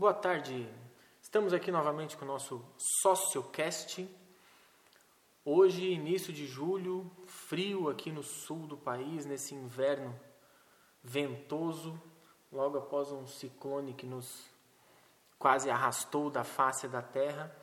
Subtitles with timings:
[0.00, 0.66] Boa tarde.
[1.20, 2.64] Estamos aqui novamente com o nosso
[3.02, 4.08] Sociocast.
[5.44, 10.18] Hoje, início de julho, frio aqui no sul do país, nesse inverno
[11.02, 12.00] ventoso,
[12.50, 14.46] logo após um ciclone que nos
[15.38, 17.54] quase arrastou da face da terra.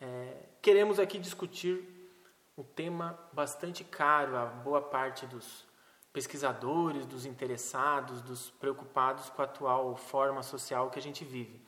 [0.00, 2.10] É, queremos aqui discutir
[2.58, 5.64] um tema bastante caro a boa parte dos
[6.12, 11.62] pesquisadores, dos interessados, dos preocupados com a atual forma social que a gente vive,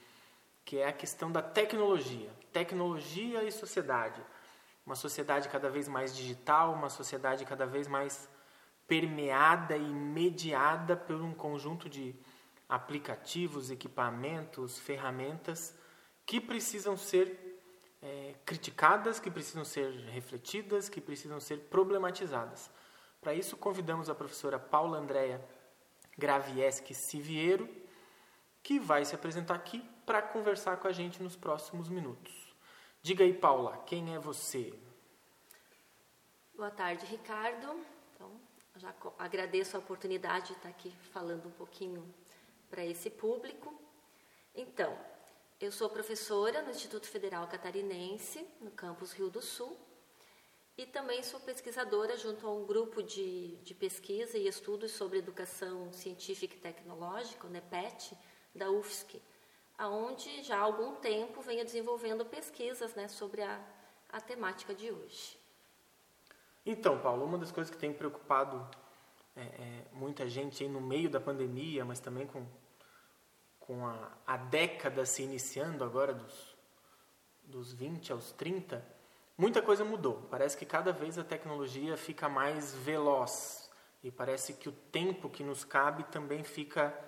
[0.66, 4.20] que é a questão da tecnologia, tecnologia e sociedade.
[4.84, 8.28] Uma sociedade cada vez mais digital, uma sociedade cada vez mais
[8.84, 12.16] permeada e mediada por um conjunto de
[12.68, 15.72] aplicativos, equipamentos, ferramentas
[16.26, 17.62] que precisam ser
[18.02, 22.68] é, criticadas, que precisam ser refletidas, que precisam ser problematizadas.
[23.20, 25.40] Para isso, convidamos a professora Paula Andréa
[26.18, 27.68] Gravieski Siviero,
[28.64, 32.32] que vai se apresentar aqui para conversar com a gente nos próximos minutos.
[33.02, 34.72] Diga aí, Paula, quem é você?
[36.54, 37.84] Boa tarde, Ricardo.
[38.14, 38.30] Então,
[38.76, 42.14] já agradeço a oportunidade de estar aqui falando um pouquinho
[42.70, 43.74] para esse público.
[44.54, 44.96] Então,
[45.60, 49.76] eu sou professora no Instituto Federal Catarinense, no campus Rio do Sul,
[50.78, 55.92] e também sou pesquisadora junto a um grupo de, de pesquisa e estudos sobre educação
[55.92, 58.16] científica e tecnológica, o NEPET,
[58.54, 59.20] da UFSC,
[59.78, 63.60] aonde já há algum tempo venho desenvolvendo pesquisas né, sobre a,
[64.10, 65.38] a temática de hoje.
[66.64, 68.68] Então, Paulo, uma das coisas que tem preocupado
[69.36, 72.44] é, é, muita gente no meio da pandemia, mas também com,
[73.60, 76.56] com a, a década se iniciando agora, dos,
[77.44, 78.84] dos 20 aos 30,
[79.36, 80.26] muita coisa mudou.
[80.30, 83.70] Parece que cada vez a tecnologia fica mais veloz
[84.02, 86.98] e parece que o tempo que nos cabe também fica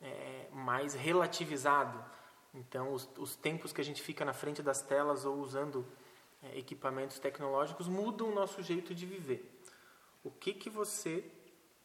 [0.00, 2.04] é, mais relativizado.
[2.52, 5.86] Então, os, os, tempos que a gente fica na frente das telas ou usando
[6.42, 9.60] é, equipamentos tecnológicos mudam o nosso jeito de viver.
[10.24, 11.24] O que, que você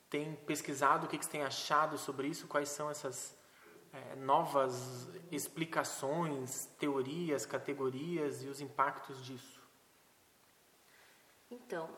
[0.09, 3.37] tem pesquisado, o que, que você tem achado sobre isso, quais são essas
[3.93, 9.61] é, novas explicações, teorias, categorias e os impactos disso?
[11.49, 11.89] Então,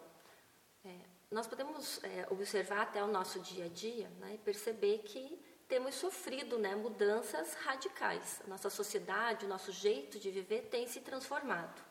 [0.84, 1.00] é,
[1.32, 5.96] nós podemos é, observar até o nosso dia a dia né, e perceber que temos
[5.96, 8.42] sofrido né, mudanças radicais.
[8.46, 11.82] A nossa sociedade, o nosso jeito de viver tem se transformado.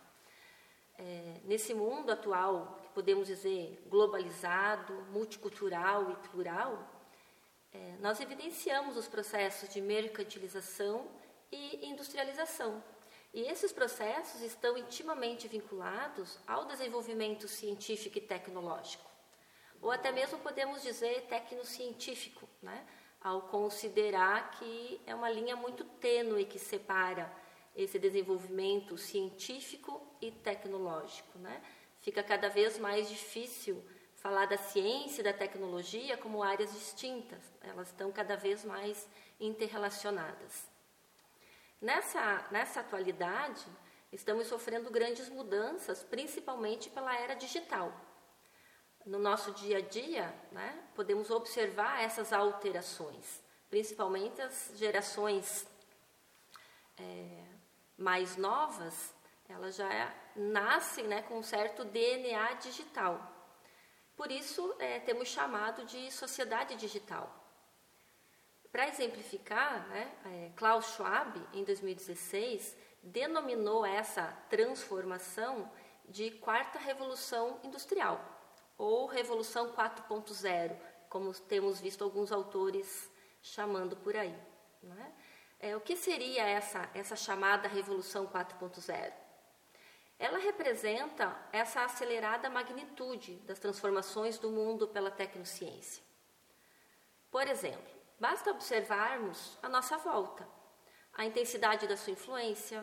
[0.99, 6.91] É, nesse mundo atual, que podemos dizer globalizado, multicultural e plural,
[7.73, 11.07] é, nós evidenciamos os processos de mercantilização
[11.53, 12.83] e industrialização.
[13.35, 19.05] E esses processos estão intimamente vinculados ao desenvolvimento científico e tecnológico,
[19.83, 22.87] ou até mesmo podemos dizer tecnocientífico, né?
[23.27, 27.29] Ao considerar que é uma linha muito tênue que separa
[27.75, 31.37] esse desenvolvimento científico e tecnológico.
[31.41, 31.61] Né?
[31.99, 37.89] Fica cada vez mais difícil falar da ciência e da tecnologia como áreas distintas, elas
[37.89, 39.09] estão cada vez mais
[39.41, 40.69] interrelacionadas.
[41.81, 43.67] Nessa, nessa atualidade,
[44.13, 47.93] estamos sofrendo grandes mudanças, principalmente pela era digital.
[49.07, 53.41] No nosso dia a dia, né, podemos observar essas alterações,
[53.71, 55.65] principalmente as gerações
[56.99, 57.45] é,
[57.97, 59.15] mais novas,
[59.49, 63.33] elas já nascem né, com um certo DNA digital.
[64.17, 67.33] Por isso, é, temos chamado de sociedade digital.
[68.73, 75.71] Para exemplificar, né, é, Klaus Schwab, em 2016, denominou essa transformação
[76.09, 78.36] de quarta revolução industrial,
[78.77, 80.77] ou revolução 4.0,
[81.09, 83.11] como temos visto alguns autores
[83.43, 84.37] chamando por aí.
[84.83, 85.13] Né?
[85.59, 89.13] É, o que seria essa, essa chamada revolução 4.0?
[90.19, 96.03] Ela representa essa acelerada magnitude das transformações do mundo pela tecnociência.
[97.31, 100.49] Por exemplo, Basta observarmos a nossa volta,
[101.13, 102.83] a intensidade da sua influência,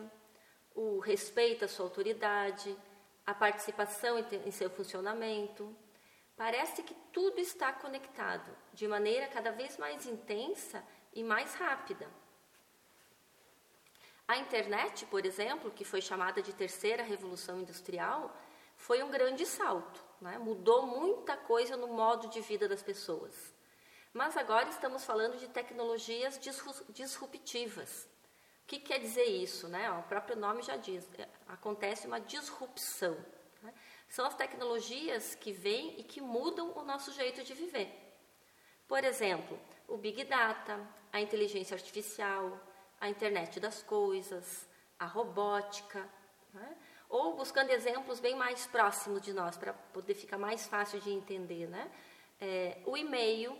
[0.72, 2.76] o respeito à sua autoridade,
[3.26, 5.76] a participação em seu funcionamento.
[6.36, 12.08] Parece que tudo está conectado de maneira cada vez mais intensa e mais rápida.
[14.26, 18.34] A internet, por exemplo, que foi chamada de terceira revolução industrial,
[18.76, 20.38] foi um grande salto, né?
[20.38, 23.54] mudou muita coisa no modo de vida das pessoas.
[24.12, 26.40] Mas agora estamos falando de tecnologias
[26.88, 28.08] disruptivas.
[28.62, 29.68] O que quer dizer isso?
[29.68, 29.90] Né?
[29.90, 33.16] O próprio nome já diz, é, acontece uma disrupção.
[34.14, 37.90] São as tecnologias que vêm e que mudam o nosso jeito de viver.
[38.86, 39.58] Por exemplo,
[39.88, 40.78] o Big Data,
[41.12, 42.56] a inteligência artificial,
[43.00, 44.68] a internet das coisas,
[45.00, 46.08] a robótica,
[46.52, 46.76] né?
[47.08, 51.66] ou buscando exemplos bem mais próximos de nós, para poder ficar mais fácil de entender.
[51.66, 51.90] Né?
[52.40, 53.58] É, o e-mail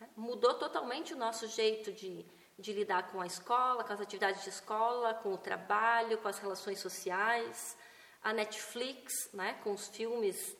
[0.00, 0.08] né?
[0.16, 2.26] mudou totalmente o nosso jeito de,
[2.58, 6.40] de lidar com a escola, com as atividades de escola, com o trabalho, com as
[6.40, 7.76] relações sociais.
[8.22, 9.58] A Netflix, né?
[9.64, 10.56] com os filmes,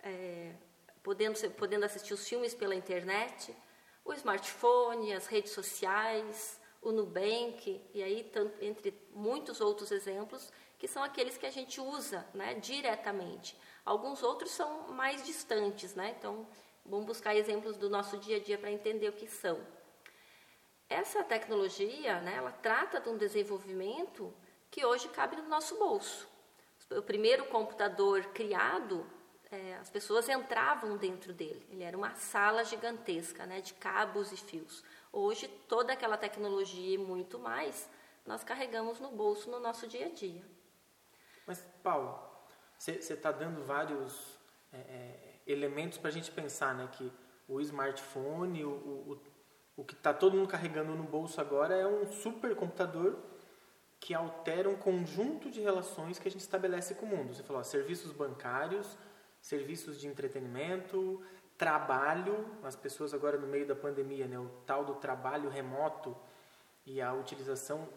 [0.00, 0.52] é,
[1.02, 3.54] podendo, podendo assistir os filmes pela internet.
[4.04, 10.86] O smartphone, as redes sociais, o Nubank, e aí, tanto, entre muitos outros exemplos, que
[10.86, 13.58] são aqueles que a gente usa né, diretamente.
[13.84, 16.14] Alguns outros são mais distantes, né?
[16.16, 16.46] então
[16.84, 19.60] vamos buscar exemplos do nosso dia a dia para entender o que são.
[20.88, 24.32] Essa tecnologia, né, ela trata de um desenvolvimento
[24.70, 26.28] que hoje cabe no nosso bolso.
[26.90, 29.04] O primeiro computador criado,
[29.50, 31.66] é, as pessoas entravam dentro dele.
[31.70, 34.84] Ele era uma sala gigantesca, né, de cabos e fios.
[35.12, 37.88] Hoje, toda aquela tecnologia e muito mais,
[38.24, 40.44] nós carregamos no bolso no nosso dia a dia.
[41.46, 42.18] Mas, Paulo,
[42.78, 44.38] você está dando vários
[44.72, 46.88] é, é, elementos para a gente pensar, né?
[46.92, 47.12] Que
[47.48, 49.22] o smartphone, o, o,
[49.76, 53.16] o que está todo mundo carregando no bolso agora é um supercomputador
[53.98, 57.34] que altera um conjunto de relações que a gente estabelece com o mundo.
[57.34, 58.98] Você falou, ó, serviços bancários,
[59.40, 61.22] serviços de entretenimento,
[61.56, 66.16] trabalho, as pessoas agora no meio da pandemia, né, o tal do trabalho remoto
[66.84, 67.88] e a utilização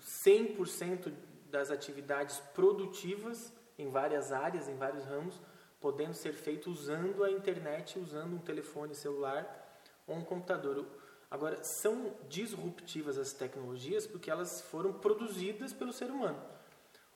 [0.00, 1.12] 100%
[1.50, 5.40] das atividades produtivas em várias áreas, em vários ramos,
[5.80, 10.86] podendo ser feito usando a internet, usando um telefone celular ou um computador.
[11.32, 16.38] Agora, são disruptivas as tecnologias porque elas foram produzidas pelo ser humano.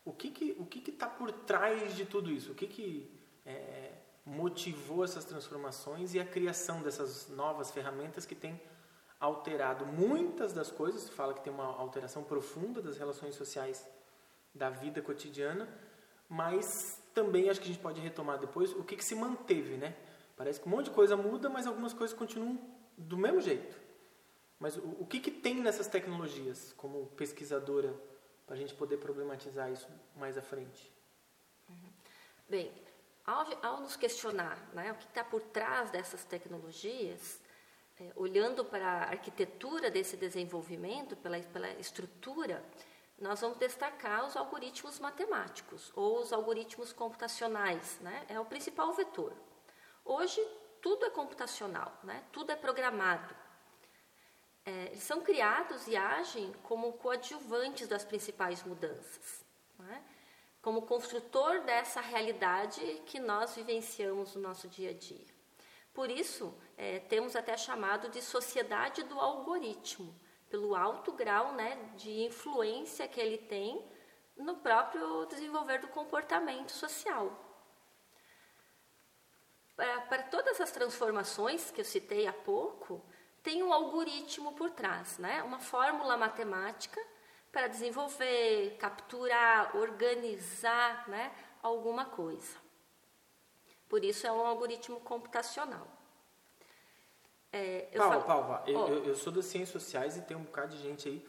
[0.07, 2.53] O que que o que está por trás de tudo isso?
[2.53, 3.11] O que que
[3.45, 3.93] é,
[4.25, 8.59] motivou essas transformações e a criação dessas novas ferramentas que têm
[9.21, 13.87] alterado muitas das coisas, se fala que tem uma alteração profunda das relações sociais
[14.55, 15.69] da vida cotidiana,
[16.27, 19.95] mas também acho que a gente pode retomar depois o que, que se manteve, né?
[20.39, 22.59] Parece que um monte de coisa muda, mas algumas coisas continuam
[22.97, 23.86] do mesmo jeito.
[24.59, 27.95] Mas o, o que, que tem nessas tecnologias, como pesquisadora,
[28.47, 30.93] para a gente poder problematizar isso mais à frente?
[31.69, 31.93] Uhum.
[32.49, 32.73] Bem,
[33.27, 37.41] ao, ao nos questionar né, o que está por trás dessas tecnologias,
[37.99, 42.65] é, olhando para a arquitetura desse desenvolvimento, pela, pela estrutura,
[43.19, 48.27] nós vamos destacar os algoritmos matemáticos ou os algoritmos computacionais, né?
[48.29, 49.33] é o principal vetor.
[50.05, 50.41] Hoje,
[50.83, 52.23] tudo é computacional, né?
[52.31, 53.35] tudo é programado.
[54.67, 59.47] É, eles são criados e agem como coadjuvantes das principais mudanças.
[59.79, 60.05] Né?
[60.67, 65.25] como construtor dessa realidade que nós vivenciamos no nosso dia a dia.
[65.95, 70.13] Por isso, é, temos até chamado de sociedade do algoritmo,
[70.51, 73.81] pelo alto grau né, de influência que ele tem
[74.37, 77.31] no próprio desenvolver do comportamento social.
[79.77, 83.01] Para, para todas as transformações que eu citei há pouco,
[83.47, 85.41] tem um algoritmo por trás, né?
[85.45, 87.01] uma fórmula matemática
[87.53, 91.33] para desenvolver, capturar, organizar né,
[91.63, 92.57] alguma coisa.
[93.89, 95.87] Por isso é um algoritmo computacional.
[97.53, 100.43] É, eu Paulo, falo, Paulo, eu, eu, eu, sou das ciências sociais e tem um
[100.43, 101.25] bocado de gente aí.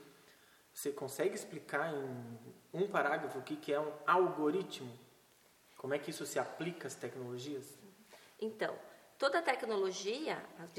[0.73, 2.39] Você consegue explicar em
[2.73, 4.91] um parágrafo o que, que é um algoritmo?
[5.77, 7.77] Como é que isso se aplica às tecnologias?
[8.41, 8.75] Então,
[9.17, 10.71] toda tecnologia, as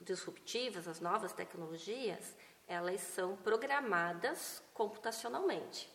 [0.00, 2.34] disruptivas, as novas tecnologias,
[2.66, 5.92] elas são programadas computacionalmente.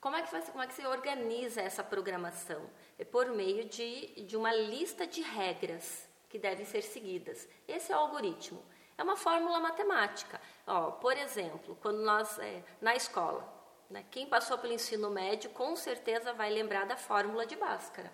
[0.00, 2.68] Como é que, vai, como é que se organiza essa programação?
[2.98, 7.46] É por meio de, de uma lista de regras que devem ser seguidas.
[7.68, 8.64] Esse é o algoritmo.
[8.96, 10.40] É uma fórmula matemática.
[10.66, 13.46] Ó, por exemplo, quando nós, é, na escola,
[13.90, 18.10] né, quem passou pelo ensino médio com certeza vai lembrar da fórmula de Bhaskara.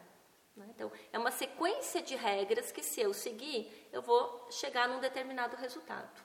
[0.57, 0.67] Né?
[0.75, 5.57] Então, é uma sequência de regras que, se eu seguir, eu vou chegar num determinado
[5.57, 6.25] resultado.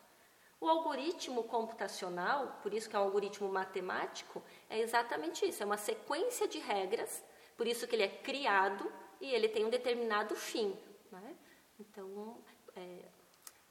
[0.59, 5.77] O algoritmo computacional, por isso que é um algoritmo matemático, é exatamente isso, é uma
[5.77, 7.23] sequência de regras,
[7.57, 10.77] por isso que ele é criado e ele tem um determinado fim.
[11.11, 11.35] Né?
[11.79, 12.37] Então,
[12.75, 13.05] é,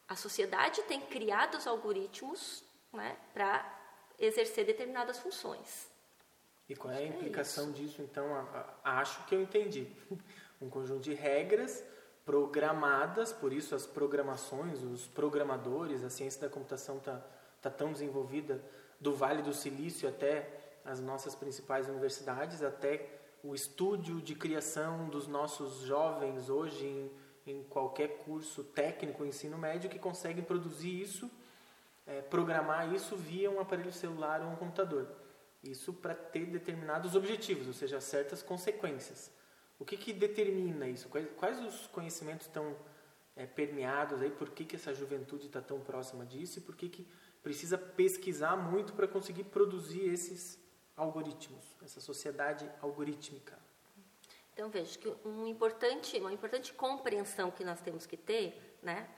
[0.08, 3.64] a sociedade tem criado os algoritmos né, para
[4.18, 5.88] exercer determinadas funções.
[6.68, 8.02] E qual é a é implicação é disso?
[8.02, 8.26] Então,
[8.84, 9.88] acho que eu entendi.
[10.60, 11.82] Um conjunto de regras
[12.24, 17.24] programadas, por isso as programações, os programadores, a ciência da computação está
[17.60, 18.62] tá tão desenvolvida,
[19.00, 23.08] do Vale do Silício até as nossas principais universidades, até
[23.42, 27.10] o estúdio de criação dos nossos jovens hoje em,
[27.46, 31.30] em qualquer curso técnico, ensino médio, que conseguem produzir isso
[32.10, 35.06] é, programar isso via um aparelho celular ou um computador.
[35.62, 39.30] Isso para ter determinados objetivos, ou seja, certas consequências.
[39.80, 41.08] O que, que determina isso?
[41.08, 42.76] Quais, quais os conhecimentos estão
[43.34, 44.30] é, permeados aí?
[44.30, 46.58] Por que, que essa juventude está tão próxima disso?
[46.58, 47.08] E por que, que
[47.42, 50.60] precisa pesquisar muito para conseguir produzir esses
[50.94, 53.58] algoritmos, essa sociedade algorítmica?
[54.52, 59.08] Então veja que um importante, uma importante compreensão que nós temos que ter, né,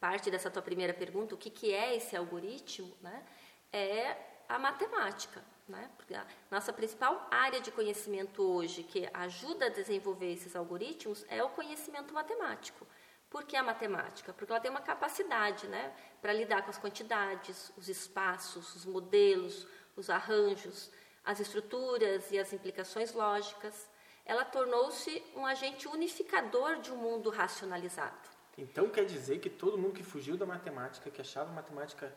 [0.00, 3.24] parte dessa tua primeira pergunta, o que, que é esse algoritmo, né,
[3.72, 5.42] é a matemática.
[5.66, 5.90] Né?
[5.96, 11.42] Porque a nossa principal área de conhecimento hoje que ajuda a desenvolver esses algoritmos é
[11.42, 12.86] o conhecimento matemático.
[13.30, 14.32] Por que a matemática?
[14.32, 19.66] Porque ela tem uma capacidade né, para lidar com as quantidades, os espaços, os modelos,
[19.96, 20.90] os arranjos,
[21.24, 23.88] as estruturas e as implicações lógicas.
[24.26, 28.28] Ela tornou-se um agente unificador de um mundo racionalizado.
[28.56, 32.14] Então quer dizer que todo mundo que fugiu da matemática, que achava matemática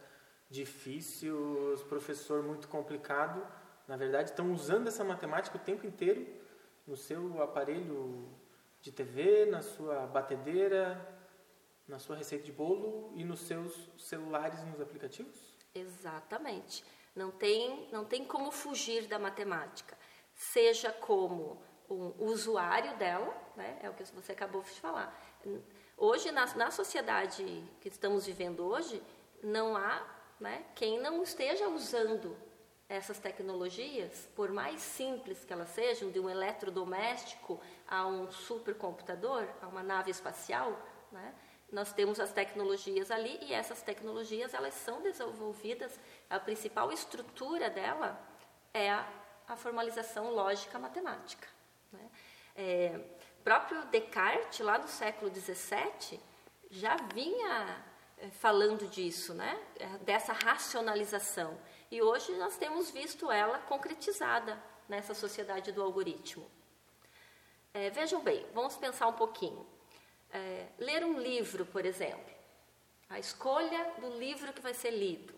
[0.50, 3.46] difícil, professor muito complicado,
[3.88, 6.26] na verdade estão usando essa matemática o tempo inteiro
[6.86, 8.30] no seu aparelho
[8.82, 11.18] de TV, na sua batedeira,
[11.88, 15.38] na sua receita de bolo e nos seus celulares e nos aplicativos?
[15.74, 16.84] Exatamente.
[17.16, 19.98] Não tem, não tem como fugir da matemática.
[20.34, 23.80] Seja como um usuário dela, né?
[23.82, 25.18] é o que você acabou de falar.
[25.98, 29.02] Hoje, na, na sociedade que estamos vivendo hoje,
[29.42, 32.38] não há né, quem não esteja usando
[32.90, 39.68] essas tecnologias, por mais simples que elas sejam, de um eletrodoméstico a um supercomputador, a
[39.68, 40.72] uma nave espacial,
[41.12, 41.34] né,
[41.72, 48.18] nós temos as tecnologias ali e essas tecnologias elas são desenvolvidas, a principal estrutura dela
[48.74, 49.06] é a,
[49.48, 51.48] a formalização lógica matemática.
[51.92, 52.10] Né.
[52.56, 53.00] É,
[53.44, 56.20] próprio Descartes, lá no século XVII,
[56.70, 57.84] já vinha
[58.40, 59.60] falando disso, né?
[59.80, 61.58] Eh, dessa racionalização.
[61.92, 66.50] E hoje nós temos visto ela concretizada nessa sociedade do algoritmo.
[67.74, 69.66] É, vejam bem, vamos pensar um pouquinho.
[70.32, 72.34] É, ler um livro, por exemplo,
[73.10, 75.34] a escolha do livro que vai ser lido,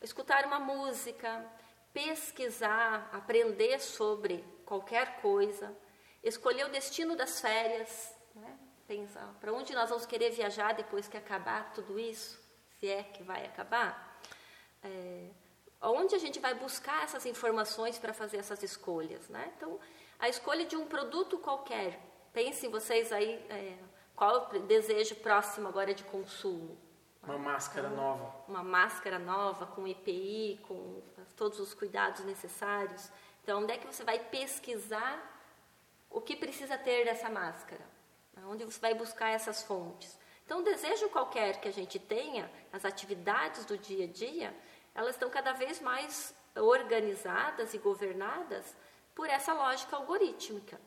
[0.00, 1.44] escutar uma música,
[1.92, 5.76] pesquisar, aprender sobre qualquer coisa,
[6.22, 8.15] escolher o destino das férias?
[8.86, 12.40] Pensar para onde nós vamos querer viajar depois que acabar tudo isso,
[12.78, 14.20] se é que vai acabar.
[14.82, 15.28] É,
[15.82, 19.52] onde a gente vai buscar essas informações para fazer essas escolhas, né?
[19.56, 19.78] Então,
[20.18, 22.00] a escolha de um produto qualquer,
[22.32, 23.76] pensem vocês aí é,
[24.14, 26.78] qual o desejo próximo agora de consumo.
[27.22, 28.34] Uma máscara então, nova.
[28.46, 31.02] Uma máscara nova, com EPI, com
[31.36, 33.10] todos os cuidados necessários.
[33.42, 35.34] Então, onde é que você vai pesquisar
[36.08, 37.95] o que precisa ter dessa máscara?
[38.44, 40.18] Onde você vai buscar essas fontes?
[40.44, 44.54] Então, o desejo qualquer que a gente tenha, as atividades do dia a dia,
[44.94, 48.76] elas estão cada vez mais organizadas e governadas
[49.14, 50.80] por essa lógica algorítmica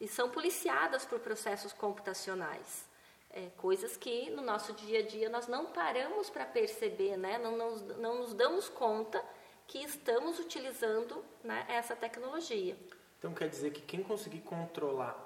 [0.00, 2.88] e são policiadas por processos computacionais.
[3.30, 7.38] É, coisas que no nosso dia a dia nós não paramos para perceber, né?
[7.38, 9.24] não, não, não nos damos conta
[9.66, 12.76] que estamos utilizando né, essa tecnologia.
[13.18, 15.16] Então quer dizer que quem conseguir controlar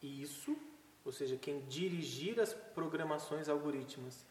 [0.00, 0.56] isso
[1.06, 4.26] ou seja, quem dirigir as programações algorítmicas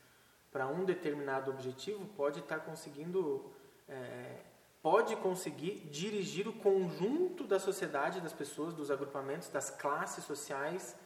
[0.51, 3.50] para um determinado objetivo pode estar tá conseguindo,
[3.88, 4.41] é,
[4.82, 10.98] pode conseguir dirigir o conjunto da sociedade, das pessoas, dos agrupamentos, das classes sociais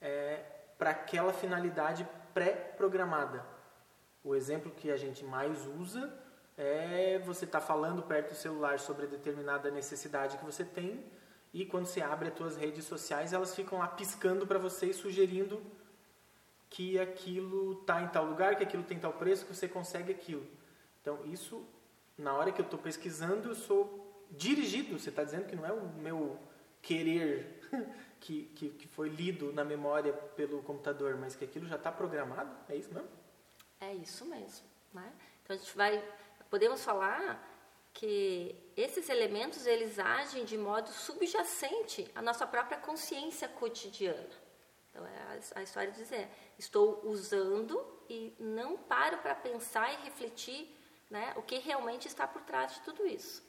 [0.00, 0.44] é,
[0.76, 3.46] para aquela finalidade pré-programada.
[4.24, 6.12] O exemplo que a gente mais usa
[6.56, 11.04] é você estar tá falando perto do celular sobre determinada necessidade que você tem
[11.54, 14.92] e quando você abre as suas redes sociais, elas ficam lá piscando para você e
[14.92, 15.62] sugerindo
[16.68, 20.44] que aquilo está em tal lugar, que aquilo tem tal preço, que você consegue aquilo.
[21.00, 21.64] Então, isso,
[22.18, 24.98] na hora que eu estou pesquisando, eu sou dirigido.
[24.98, 26.36] Você está dizendo que não é o meu
[26.82, 27.60] querer
[28.18, 32.50] que, que, que, foi lido na memória pelo computador, mas que aquilo já está programado?
[32.68, 33.08] É isso mesmo?
[33.80, 34.66] É isso mesmo.
[34.92, 35.12] Né?
[35.44, 36.04] Então, a gente vai...
[36.50, 37.53] Podemos falar
[37.94, 44.28] que esses elementos eles agem de modo subjacente à nossa própria consciência cotidiana.
[44.90, 50.76] Então, é a, história de dizer, estou usando e não paro para pensar e refletir
[51.08, 53.42] né, o que realmente está por trás de tudo isso.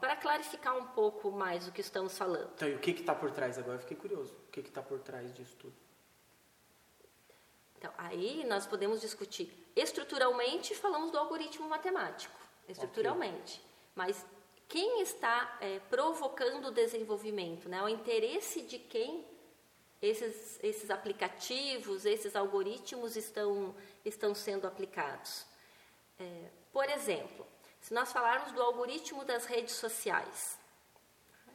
[0.00, 2.50] Para clarificar um pouco mais o que estamos falando.
[2.54, 3.58] Então, e o que está por trás?
[3.58, 4.32] Agora eu fiquei curioso.
[4.32, 5.74] O que está por trás disso tudo?
[7.76, 9.52] Então, aí nós podemos discutir.
[9.76, 13.58] Estruturalmente, falamos do algoritmo matemático estruturalmente.
[13.58, 13.66] Okay.
[13.94, 14.26] Mas
[14.68, 17.82] quem está é, provocando o desenvolvimento, né?
[17.82, 19.24] o interesse de quem
[20.00, 25.46] esses, esses aplicativos, esses algoritmos estão, estão sendo aplicados.
[26.18, 27.46] É, Por exemplo,
[27.80, 30.58] se nós falarmos do algoritmo das redes sociais,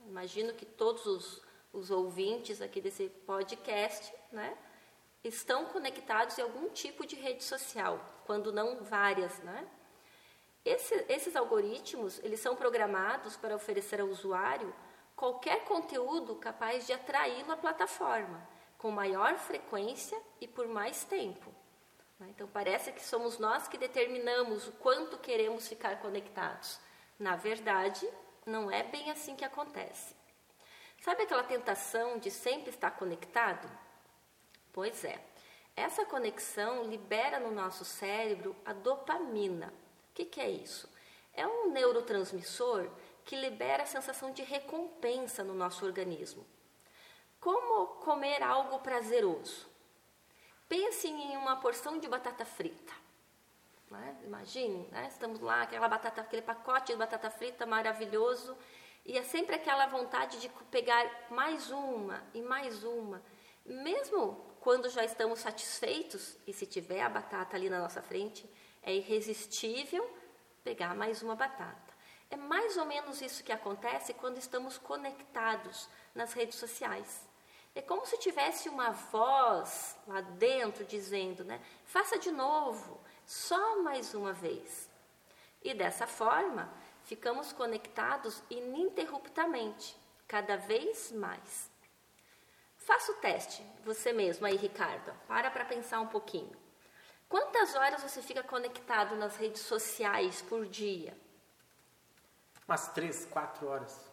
[0.08, 1.42] imagino que todos os,
[1.74, 4.58] os ouvintes aqui desse podcast né,
[5.24, 9.68] estão conectados em algum tipo de rede social, quando não várias, né?
[10.64, 14.74] Esse, esses algoritmos, eles são programados para oferecer ao usuário
[15.16, 21.54] qualquer conteúdo capaz de atraí-lo à plataforma, com maior frequência e por mais tempo.
[22.22, 26.80] Então, parece que somos nós que determinamos o quanto queremos ficar conectados.
[27.18, 28.08] Na verdade,
[28.46, 30.16] não é bem assim que acontece.
[31.02, 33.68] Sabe aquela tentação de sempre estar conectado?
[34.72, 35.20] Pois é.
[35.76, 39.74] Essa conexão libera no nosso cérebro a dopamina.
[40.12, 40.90] O que, que é isso?
[41.34, 42.90] É um neurotransmissor
[43.24, 46.46] que libera a sensação de recompensa no nosso organismo.
[47.40, 49.68] Como comer algo prazeroso?
[50.68, 52.94] Pense em uma porção de batata frita.
[53.90, 54.18] Né?
[54.24, 55.08] Imagine, né?
[55.10, 58.58] estamos lá, aquela batata, aquele pacote de batata frita maravilhoso,
[59.06, 63.22] e é sempre aquela vontade de pegar mais uma e mais uma.
[63.66, 68.48] Mesmo quando já estamos satisfeitos, e se tiver a batata ali na nossa frente,
[68.82, 70.10] é irresistível
[70.64, 71.92] pegar mais uma batata.
[72.30, 77.28] É mais ou menos isso que acontece quando estamos conectados nas redes sociais.
[77.76, 81.62] É como se tivesse uma voz lá dentro dizendo, né?
[81.86, 84.90] Faça de novo, só mais uma vez.
[85.64, 86.72] E dessa forma,
[87.04, 89.96] ficamos conectados ininterruptamente,
[90.28, 91.70] cada vez mais.
[92.78, 95.14] Faça o teste, você mesmo aí, Ricardo.
[95.28, 96.61] Para para pensar um pouquinho.
[97.32, 101.18] Quantas horas você fica conectado nas redes sociais por dia?
[102.68, 104.12] Umas três, quatro horas.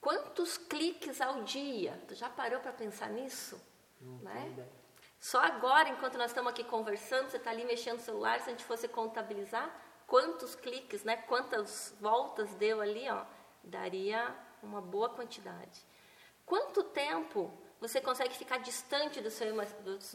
[0.00, 2.02] Quantos cliques ao dia?
[2.08, 3.60] Tu já parou para pensar nisso?
[4.00, 4.66] Não né?
[5.20, 8.52] Só agora, enquanto nós estamos aqui conversando, você está ali mexendo no celular, se a
[8.52, 9.70] gente fosse contabilizar,
[10.06, 11.18] quantos cliques, né?
[11.18, 13.26] quantas voltas deu ali, ó,
[13.62, 15.84] daria uma boa quantidade.
[16.46, 19.54] Quanto tempo você consegue ficar distante do seu,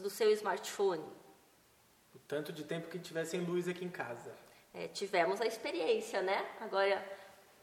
[0.00, 1.22] do seu smartphone?
[2.14, 4.32] O tanto de tempo que tivesse luz aqui em casa.
[4.72, 6.46] É, tivemos a experiência, né?
[6.60, 7.04] Agora,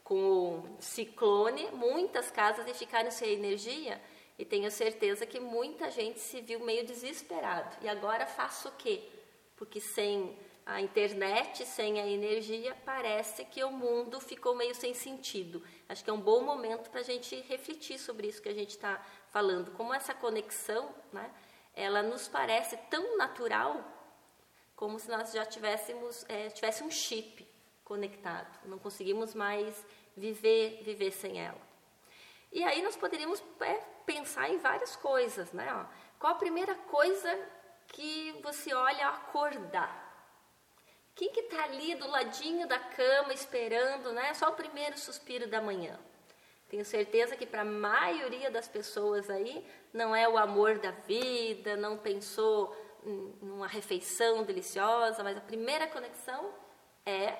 [0.04, 4.00] com o ciclone, muitas casas ficaram sem energia
[4.38, 7.76] e tenho certeza que muita gente se viu meio desesperado.
[7.82, 9.08] E agora faço o quê?
[9.56, 15.62] Porque sem a internet, sem a energia, parece que o mundo ficou meio sem sentido.
[15.88, 18.70] Acho que é um bom momento para a gente refletir sobre isso que a gente
[18.70, 19.72] está falando.
[19.72, 21.30] Como essa conexão, né,
[21.74, 23.84] ela nos parece tão natural
[24.76, 27.46] como se nós já tivéssemos é, tivesse um chip
[27.84, 28.58] conectado.
[28.64, 29.84] Não conseguimos mais
[30.16, 31.60] viver, viver sem ela.
[32.50, 35.72] E aí nós poderíamos é, pensar em várias coisas, né?
[35.74, 35.84] Ó,
[36.18, 37.48] qual a primeira coisa
[37.88, 40.02] que você olha ao acordar?
[41.14, 44.32] Quem que está ali do ladinho da cama esperando, né?
[44.34, 45.98] Só o primeiro suspiro da manhã.
[46.68, 51.76] Tenho certeza que para a maioria das pessoas aí não é o amor da vida,
[51.76, 52.74] não pensou
[53.40, 56.52] numa refeição deliciosa, mas a primeira conexão
[57.04, 57.36] é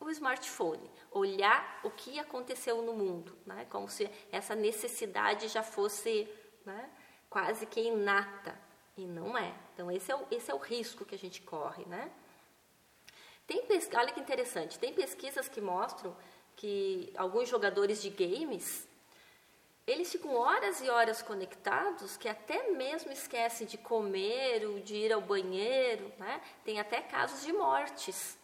[0.00, 3.66] o smartphone, olhar o que aconteceu no mundo, né?
[3.68, 6.26] como se essa necessidade já fosse
[6.64, 6.90] né,
[7.28, 8.58] quase que inata,
[8.96, 9.54] e não é.
[9.74, 11.84] Então, esse é, o, esse é o risco que a gente corre.
[11.86, 12.10] Né?
[13.46, 13.62] Tem
[13.94, 16.16] olha que interessante, tem pesquisas que mostram
[16.56, 18.86] que alguns jogadores de games
[19.86, 25.12] eles ficam horas e horas conectados que até mesmo esquecem de comer ou de ir
[25.12, 26.40] ao banheiro, né?
[26.64, 28.38] Tem até casos de mortes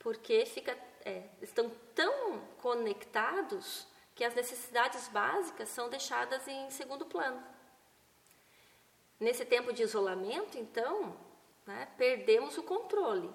[0.00, 7.42] porque fica, é, estão tão conectados que as necessidades básicas são deixadas em segundo plano.
[9.20, 11.14] Nesse tempo de isolamento, então,
[11.66, 13.30] né, perdemos o controle.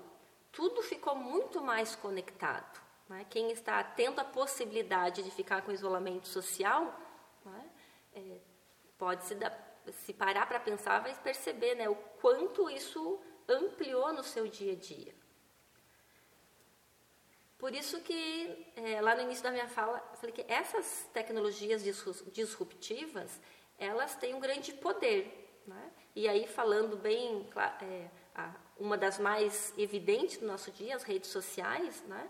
[0.51, 2.81] Tudo ficou muito mais conectado.
[3.07, 3.25] Né?
[3.29, 6.99] Quem está tendo a possibilidade de ficar com isolamento social,
[8.15, 8.39] é,
[8.97, 9.53] pode se, dar,
[9.91, 14.75] se parar para pensar, vai perceber né, o quanto isso ampliou no seu dia a
[14.75, 15.13] dia.
[17.57, 21.83] Por isso que é, lá no início da minha fala, eu falei que essas tecnologias
[22.31, 23.39] disruptivas,
[23.77, 25.61] elas têm um grande poder.
[25.65, 25.91] Né?
[26.15, 27.49] E aí, falando bem,
[27.81, 28.09] é,
[28.77, 32.29] uma das mais evidentes do nosso dia, as redes sociais, né?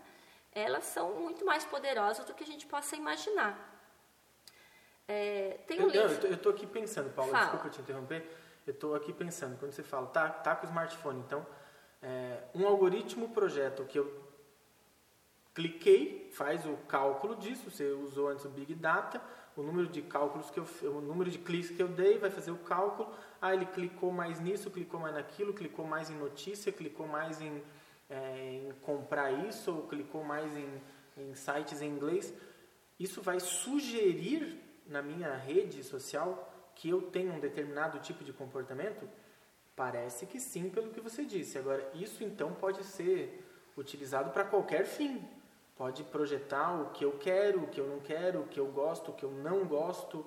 [0.52, 3.75] elas são muito mais poderosas do que a gente possa imaginar.
[5.08, 6.26] É, tem um eu, livro...
[6.26, 7.44] Eu estou aqui pensando, Paulo, Fala.
[7.44, 8.24] desculpa te interromper.
[8.66, 11.46] Eu estou aqui pensando, quando você fala, tá, tá com o smartphone, então,
[12.02, 14.26] é, um algoritmo projeto que eu
[15.54, 19.22] cliquei, faz o cálculo disso, você usou antes o Big Data,
[19.56, 22.50] o número de cálculos que eu, o número de cliques que eu dei, vai fazer
[22.50, 27.06] o cálculo, ah, ele clicou mais nisso, clicou mais naquilo, clicou mais em notícia, clicou
[27.06, 27.62] mais em,
[28.10, 30.68] é, em comprar isso ou clicou mais em,
[31.16, 32.34] em sites em inglês,
[32.98, 39.08] isso vai sugerir na minha rede social que eu tenho um determinado tipo de comportamento?
[39.74, 41.58] Parece que sim, pelo que você disse.
[41.58, 43.44] Agora, isso então pode ser
[43.76, 45.22] utilizado para qualquer fim.
[45.76, 49.10] Pode projetar o que eu quero, o que eu não quero, o que eu gosto,
[49.10, 50.24] o que eu não gosto,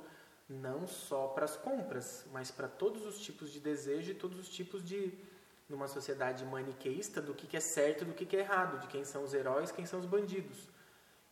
[0.47, 4.49] não só para as compras, mas para todos os tipos de desejo e todos os
[4.49, 5.11] tipos de
[5.67, 8.87] numa sociedade maniqueísta do que, que é certo e do que, que é errado, de
[8.87, 10.67] quem são os heróis, quem são os bandidos.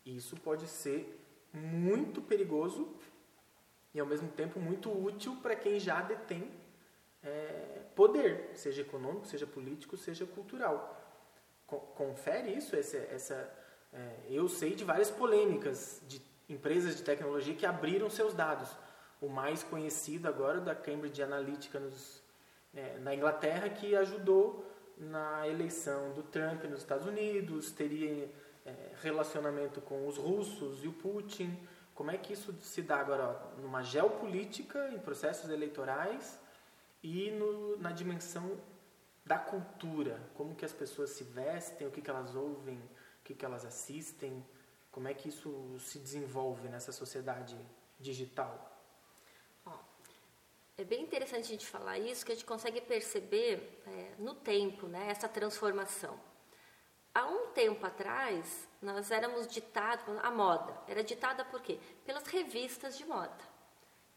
[0.05, 1.19] Isso pode ser
[1.51, 2.95] muito perigoso
[3.93, 6.51] e ao mesmo tempo muito útil para quem já detém
[7.23, 10.95] é, poder, seja econômico, seja político, seja cultural.
[11.65, 13.53] Confere isso, essa, essa
[13.91, 18.69] é, eu sei de várias polêmicas de empresas de tecnologia que abriram seus dados.
[19.19, 22.21] O mais conhecido agora da Cambridge Analytica nos,
[22.73, 24.65] é, na Inglaterra, que ajudou
[24.97, 28.31] na eleição do Trump nos Estados Unidos, teria
[28.65, 31.57] é, relacionamento com os russos e o Putin.
[31.97, 36.39] Como é que isso se dá agora ó, numa geopolítica, em processos eleitorais
[37.01, 38.55] e no, na dimensão
[39.25, 40.21] da cultura?
[40.35, 42.79] Como que as pessoas se vestem, o que, que elas ouvem,
[43.23, 44.45] que, que elas assistem,
[44.91, 47.57] como é que isso se desenvolve nessa sociedade
[47.99, 48.75] digital?
[50.77, 54.85] é bem interessante a gente falar isso, que a gente consegue perceber é, no tempo,
[54.85, 56.19] né, essa transformação.
[57.17, 61.79] Há um tempo atrás, nós éramos ditados, a moda era ditada por quê?
[62.05, 63.35] Pelas revistas de moda.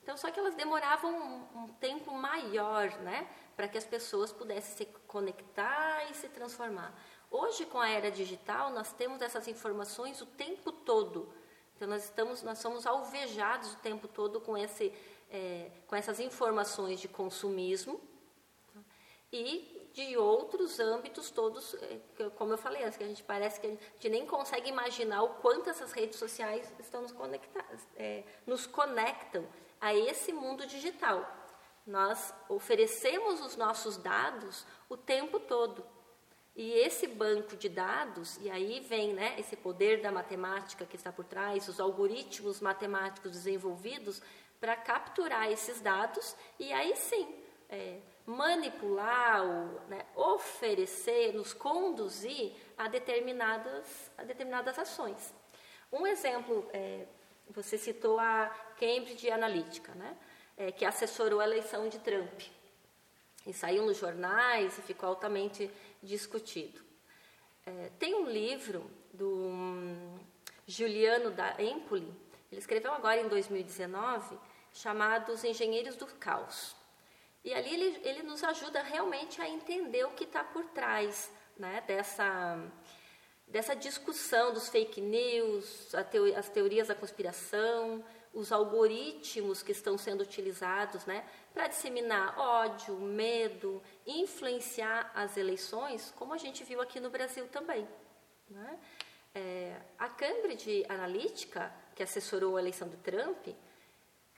[0.03, 4.77] Então, só que elas demoravam um, um tempo maior, né, para que as pessoas pudessem
[4.77, 6.93] se conectar e se transformar.
[7.31, 11.33] Hoje, com a era digital, nós temos essas informações o tempo todo.
[11.77, 14.93] Então, nós, estamos, nós somos alvejados o tempo todo com, esse,
[15.31, 17.99] é, com essas informações de consumismo
[18.75, 18.81] tá?
[19.33, 21.99] e de outros âmbitos todos, é,
[22.37, 25.69] como eu falei que a gente parece que a gente nem consegue imaginar o quanto
[25.69, 29.47] essas redes sociais estão nos, conectadas, é, nos conectam
[29.81, 31.29] a esse mundo digital.
[31.87, 35.85] Nós oferecemos os nossos dados o tempo todo.
[36.55, 41.11] E esse banco de dados, e aí vem né, esse poder da matemática que está
[41.11, 44.21] por trás, os algoritmos matemáticos desenvolvidos
[44.61, 47.35] para capturar esses dados e aí sim
[47.71, 47.99] é,
[48.31, 55.35] manipular, ou, né, oferecer, nos conduzir a determinadas, a determinadas ações.
[55.93, 57.07] Um exemplo, é,
[57.51, 58.47] você citou a
[58.79, 60.17] Cambridge Analytica, né,
[60.57, 62.41] é, que assessorou a eleição de Trump.
[63.47, 65.71] E saiu nos jornais e ficou altamente
[66.03, 66.81] discutido.
[67.67, 70.19] É, tem um livro do um,
[70.67, 72.15] Giuliano da Empoli,
[72.51, 74.39] ele escreveu agora em 2019,
[74.73, 76.80] chamado Os Engenheiros do Caos.
[77.43, 81.83] E ali ele, ele nos ajuda realmente a entender o que está por trás né,
[81.87, 82.59] dessa,
[83.47, 85.95] dessa discussão dos fake news,
[86.37, 93.83] as teorias da conspiração, os algoritmos que estão sendo utilizados né, para disseminar ódio, medo,
[94.07, 97.89] influenciar as eleições, como a gente viu aqui no Brasil também.
[98.49, 98.79] Né?
[99.35, 103.49] É, a Cambridge Analytica, que assessorou a eleição do Trump,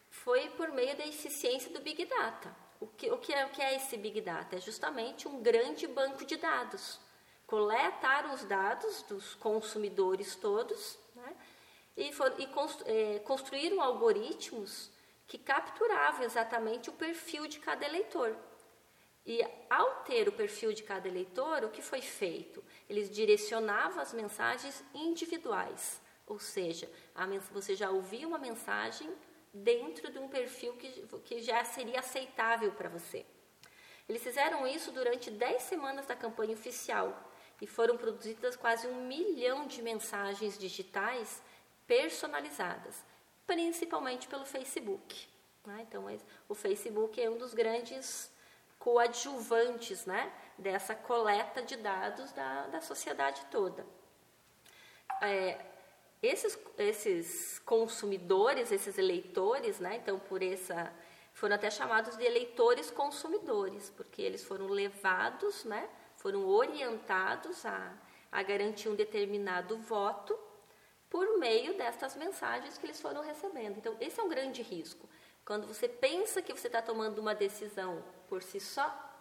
[0.09, 2.62] foi por meio da eficiência do Big Data.
[2.83, 4.57] O que, o, que é, o que é esse Big Data?
[4.57, 6.99] É justamente um grande banco de dados.
[7.47, 11.37] Coletar os dados dos consumidores todos né?
[11.97, 14.91] e, for, e constru, é, construíram algoritmos
[15.29, 18.37] que capturavam exatamente o perfil de cada eleitor.
[19.25, 19.41] E
[19.71, 22.65] ao ter o perfil de cada eleitor, o que foi feito?
[22.91, 29.09] Eles direcionavam as mensagens individuais, ou seja, a, você já ouvia uma mensagem
[29.53, 33.27] dentro de um perfil que, que já seria aceitável para você.
[34.09, 39.67] Eles fizeram isso durante 10 semanas da campanha oficial e foram produzidas quase um milhão
[39.67, 41.43] de mensagens digitais
[41.87, 43.05] personalizadas,
[43.47, 45.29] principalmente pelo Facebook.
[45.65, 45.87] Né?
[45.89, 46.07] Então,
[46.49, 48.31] o Facebook é um dos grandes
[48.79, 53.87] coadjuvantes né, dessa coleta de dados da, da sociedade toda.
[55.21, 55.72] É,
[56.23, 60.93] esses, esses consumidores, esses eleitores, né, então por essa
[61.35, 67.93] foram até chamados de eleitores consumidores, porque eles foram levados, né, foram orientados a,
[68.31, 70.39] a garantir um determinado voto
[71.09, 73.79] por meio destas mensagens que eles foram recebendo.
[73.79, 75.09] Então, esse é um grande risco.
[75.45, 79.13] Quando você pensa que você está tomando uma decisão por si só,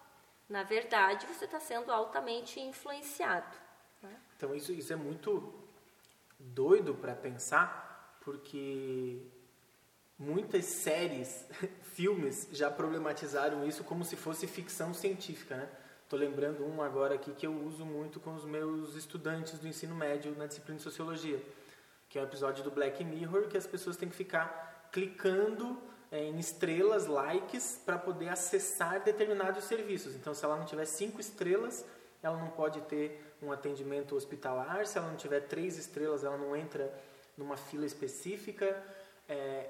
[0.47, 3.57] na verdade você está sendo altamente influenciado.
[4.01, 4.15] Né?
[4.37, 5.60] Então isso, isso é muito
[6.41, 9.21] doido para pensar, porque
[10.17, 11.45] muitas séries,
[11.93, 15.69] filmes já problematizaram isso como se fosse ficção científica, né?
[16.03, 19.95] Estou lembrando um agora aqui que eu uso muito com os meus estudantes do ensino
[19.95, 21.41] médio na disciplina de Sociologia,
[22.09, 26.25] que é um episódio do Black Mirror, que as pessoas têm que ficar clicando é,
[26.25, 30.13] em estrelas, likes, para poder acessar determinados serviços.
[30.13, 31.85] Então, se ela não tiver cinco estrelas,
[32.21, 34.85] ela não pode ter um atendimento hospitalar.
[34.85, 36.93] Se ela não tiver três estrelas, ela não entra
[37.37, 38.81] numa fila específica.
[39.27, 39.69] É,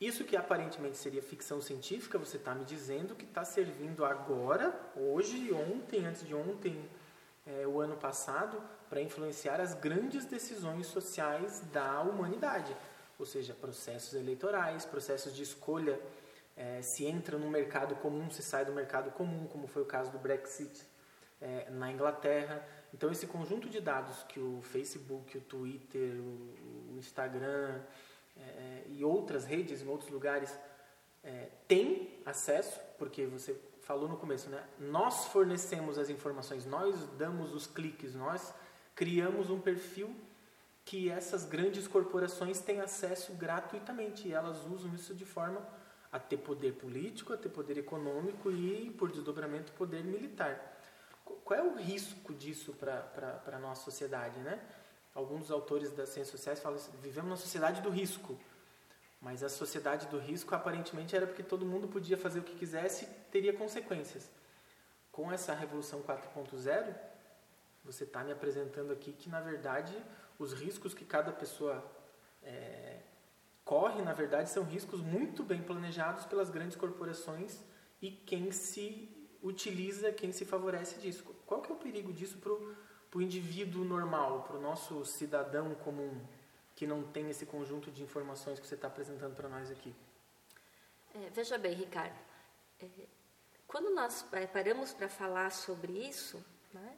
[0.00, 5.52] isso que aparentemente seria ficção científica, você está me dizendo que está servindo agora, hoje,
[5.52, 6.88] ontem, antes de ontem,
[7.46, 12.74] é, o ano passado, para influenciar as grandes decisões sociais da humanidade
[13.20, 16.00] ou seja, processos eleitorais, processos de escolha,
[16.56, 20.10] é, se entra no mercado comum, se sai do mercado comum, como foi o caso
[20.10, 20.82] do Brexit
[21.38, 22.66] é, na Inglaterra.
[22.92, 27.80] Então, esse conjunto de dados que o Facebook, o Twitter, o, Instagram
[28.36, 30.54] é, e outras redes em outros lugares
[31.24, 34.62] é, têm acesso, porque você falou no começo, né?
[34.78, 38.54] Nós fornecemos as informações, nós damos os cliques, nós
[38.94, 40.14] criamos um perfil
[40.84, 45.66] que essas grandes corporações têm acesso gratuitamente e elas usam isso de forma
[46.12, 50.79] a ter poder político, a ter poder econômico e, por desdobramento, poder militar.
[51.50, 54.38] Qual é o risco disso para a nossa sociedade?
[54.38, 54.60] Né?
[55.12, 58.38] Alguns autores das ciências sociais falam assim, vivemos numa sociedade do risco.
[59.20, 63.04] Mas a sociedade do risco aparentemente era porque todo mundo podia fazer o que quisesse
[63.04, 64.30] e teria consequências.
[65.10, 66.94] Com essa revolução 4.0,
[67.84, 70.00] você está me apresentando aqui que, na verdade,
[70.38, 71.84] os riscos que cada pessoa
[72.44, 73.00] é,
[73.64, 77.60] corre, na verdade, são riscos muito bem planejados pelas grandes corporações
[78.00, 81.24] e quem se utiliza, quem se favorece disso.
[81.50, 82.52] Qual que é o perigo disso para
[83.18, 86.24] o indivíduo normal, para o nosso cidadão comum,
[86.76, 89.92] que não tem esse conjunto de informações que você está apresentando para nós aqui?
[91.12, 92.14] É, veja bem, Ricardo,
[92.80, 92.86] é,
[93.66, 96.40] quando nós é, paramos para falar sobre isso,
[96.72, 96.96] né,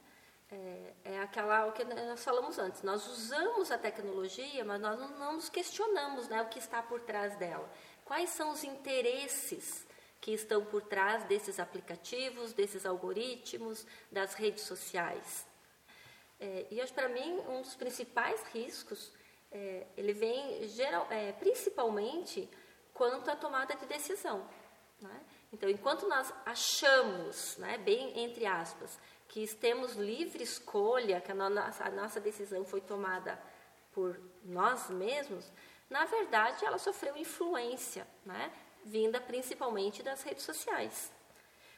[0.51, 2.83] é, é, aquela o que nós falamos antes.
[2.83, 7.01] Nós usamos a tecnologia, mas nós não, não nos questionamos né, o que está por
[7.01, 7.67] trás dela.
[8.05, 9.87] Quais são os interesses
[10.23, 15.47] que estão por trás desses aplicativos, desses algoritmos, das redes sociais?
[16.39, 19.13] É, e hoje, para mim, um dos principais riscos,
[19.51, 22.49] é, ele vem geral, é, principalmente
[22.95, 24.49] quanto à tomada de decisão.
[25.01, 25.21] Né?
[25.53, 31.85] Então, enquanto nós achamos, né, bem entre aspas, que temos livre escolha, que a nossa,
[31.85, 33.43] a nossa decisão foi tomada
[33.93, 35.51] por nós mesmos,
[35.93, 38.51] na verdade ela sofreu influência, né,
[38.85, 41.13] vinda principalmente das redes sociais.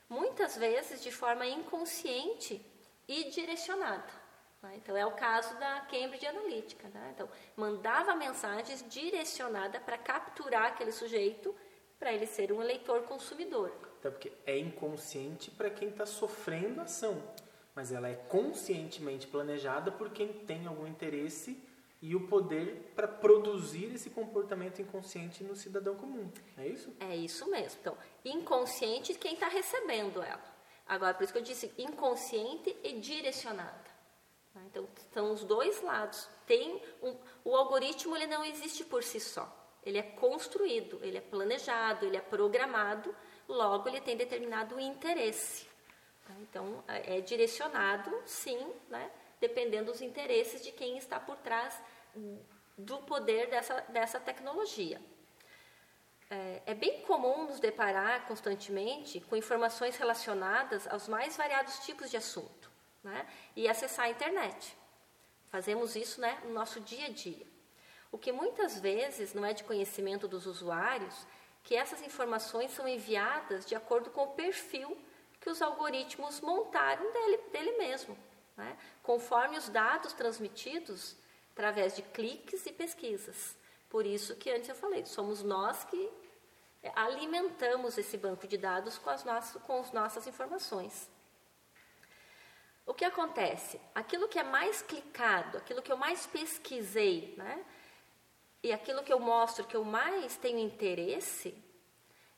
[0.08, 2.64] Muitas vezes de forma inconsciente
[3.06, 4.12] e direcionada.
[4.62, 4.74] Né?
[4.76, 6.88] Então, é o caso da Cambridge Analytica.
[6.88, 7.10] Né?
[7.14, 11.54] Então, mandava mensagens direcionadas para capturar aquele sujeito
[11.98, 13.72] para ele ser um eleitor consumidor.
[13.98, 17.22] Até porque é inconsciente para quem está sofrendo a ação
[17.74, 21.60] mas ela é conscientemente planejada por quem tem algum interesse
[22.04, 26.30] e o poder para produzir esse comportamento inconsciente no cidadão comum.
[26.58, 26.94] É isso?
[27.00, 27.78] É isso mesmo.
[27.80, 30.44] Então, inconsciente quem está recebendo ela.
[30.86, 33.90] Agora, por isso que eu disse inconsciente e direcionada.
[34.54, 34.60] Né?
[34.66, 36.28] Então, são os dois lados.
[36.46, 39.50] Tem um, o algoritmo ele não existe por si só.
[39.82, 43.16] Ele é construído, ele é planejado, ele é programado.
[43.48, 45.66] Logo, ele tem determinado interesse.
[46.26, 46.34] Tá?
[46.42, 48.58] Então, é, é direcionado, sim,
[48.90, 51.82] né, dependendo dos interesses de quem está por trás
[52.76, 55.00] do poder dessa, dessa tecnologia.
[56.30, 62.16] É, é bem comum nos deparar constantemente com informações relacionadas aos mais variados tipos de
[62.16, 62.70] assunto
[63.02, 64.76] né, e acessar a internet.
[65.50, 67.46] Fazemos isso né, no nosso dia a dia.
[68.10, 71.26] O que muitas vezes não é de conhecimento dos usuários,
[71.62, 74.96] que essas informações são enviadas de acordo com o perfil
[75.40, 78.16] que os algoritmos montaram dele, dele mesmo,
[78.56, 78.76] né?
[79.02, 81.16] conforme os dados transmitidos
[81.54, 83.56] através de cliques e pesquisas.
[83.88, 86.10] Por isso que antes eu falei, somos nós que
[86.94, 91.08] alimentamos esse banco de dados com as nossas, com as nossas informações.
[92.84, 93.80] O que acontece?
[93.94, 97.64] Aquilo que é mais clicado, aquilo que eu mais pesquisei, né?
[98.62, 101.56] E aquilo que eu mostro que eu mais tenho interesse,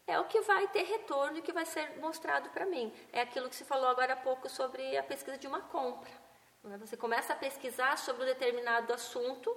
[0.06, 2.92] é o que vai ter retorno e que vai ser mostrado para mim.
[3.12, 6.25] É aquilo que se falou agora há pouco sobre a pesquisa de uma compra.
[6.66, 6.76] Né?
[6.78, 9.56] Você começa a pesquisar sobre um determinado assunto,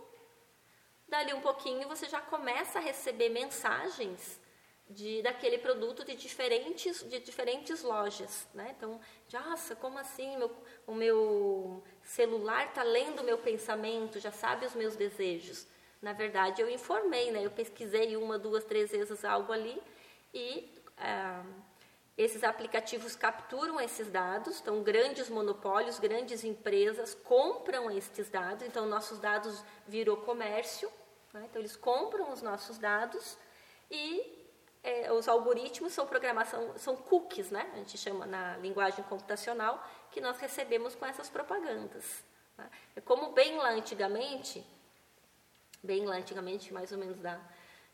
[1.07, 4.39] dali um pouquinho você já começa a receber mensagens
[4.89, 8.47] de, daquele produto de diferentes, de diferentes lojas.
[8.53, 8.73] Né?
[8.77, 8.99] Então,
[9.31, 10.37] nossa, como assim?
[10.37, 10.51] Meu,
[10.87, 15.67] o meu celular está lendo o meu pensamento, já sabe os meus desejos.
[16.01, 17.45] Na verdade, eu informei, né?
[17.45, 19.81] eu pesquisei uma, duas, três vezes algo ali
[20.33, 21.41] e, é,
[22.19, 29.19] Esses aplicativos capturam esses dados, então grandes monopólios, grandes empresas compram estes dados, então nossos
[29.19, 30.91] dados virou comércio,
[31.33, 31.47] né?
[31.49, 33.37] então eles compram os nossos dados
[33.89, 34.45] e
[34.83, 37.69] é, os algoritmos são programação, são cookies, né?
[37.71, 42.21] A gente chama na linguagem computacional que nós recebemos com essas propagandas.
[42.57, 42.69] Né?
[42.97, 44.67] É como bem lá antigamente,
[45.81, 47.39] bem lá antigamente, mais ou menos da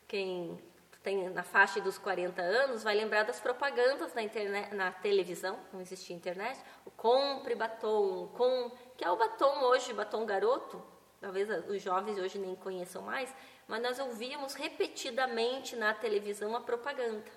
[0.07, 0.59] quem
[1.05, 5.79] tem na faixa dos 40 anos vai lembrar das propagandas na internet, na televisão, não
[5.79, 10.83] existia internet, o compre batom, com que é o batom hoje, batom garoto,
[11.21, 13.31] talvez os jovens hoje nem conheçam mais,
[13.67, 17.31] mas nós ouvíamos repetidamente na televisão a propaganda.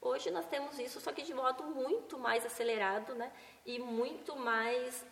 [0.00, 3.32] Hoje nós temos isso, só que de modo muito mais acelerado né,
[3.66, 5.04] e muito mais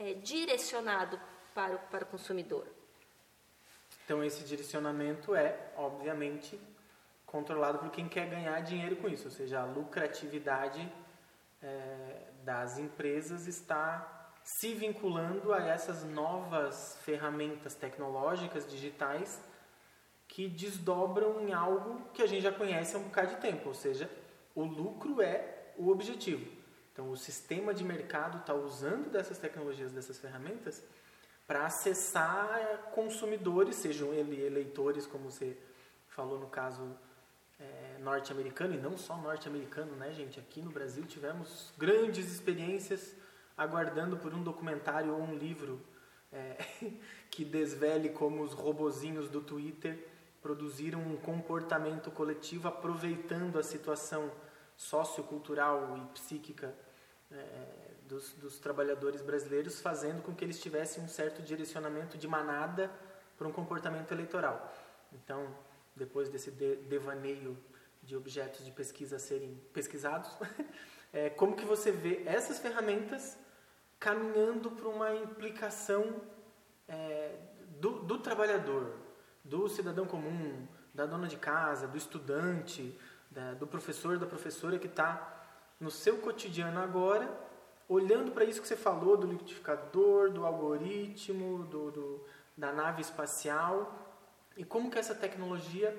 [0.00, 1.20] é, direcionado
[1.54, 2.66] para o, para o consumidor.
[4.04, 6.60] Então, esse direcionamento é, obviamente,
[7.36, 10.90] controlado por quem quer ganhar dinheiro com isso, ou seja, a lucratividade
[11.62, 19.38] é, das empresas está se vinculando a essas novas ferramentas tecnológicas digitais
[20.26, 23.74] que desdobram em algo que a gente já conhece há um bocado de tempo, ou
[23.74, 24.10] seja,
[24.54, 26.50] o lucro é o objetivo.
[26.90, 30.82] Então, o sistema de mercado está usando dessas tecnologias, dessas ferramentas,
[31.46, 35.54] para acessar consumidores, sejam eles eleitores, como você
[36.08, 36.98] falou no caso
[37.58, 40.38] é, norte-americano, e não só norte-americano, né, gente?
[40.38, 43.14] Aqui no Brasil tivemos grandes experiências
[43.56, 45.80] aguardando por um documentário ou um livro
[46.32, 46.56] é,
[47.30, 50.08] que desvele como os robozinhos do Twitter
[50.42, 54.30] produziram um comportamento coletivo aproveitando a situação
[54.76, 56.74] sociocultural e psíquica
[57.32, 57.66] é,
[58.06, 62.90] dos, dos, trabalhadores brasileiros, fazendo com que eles tivessem um certo direcionamento de manada
[63.36, 64.72] para um comportamento eleitoral.
[65.12, 65.48] Então,
[65.96, 67.56] depois desse de, devaneio
[68.02, 70.30] de objetos de pesquisa serem pesquisados,
[71.12, 73.36] é, como que você vê essas ferramentas
[73.98, 76.20] caminhando para uma implicação
[76.86, 77.34] é,
[77.80, 78.94] do, do trabalhador,
[79.42, 82.98] do cidadão comum, da dona de casa, do estudante,
[83.30, 85.32] da, do professor, da professora que está
[85.80, 87.28] no seu cotidiano agora,
[87.88, 92.24] olhando para isso que você falou do liquidificador, do algoritmo, do, do,
[92.56, 94.05] da nave espacial
[94.56, 95.94] e como que essa tecnologia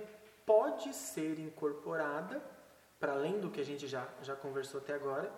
[0.45, 2.41] pode ser incorporada
[2.99, 5.31] para além do que a gente já, já conversou até agora,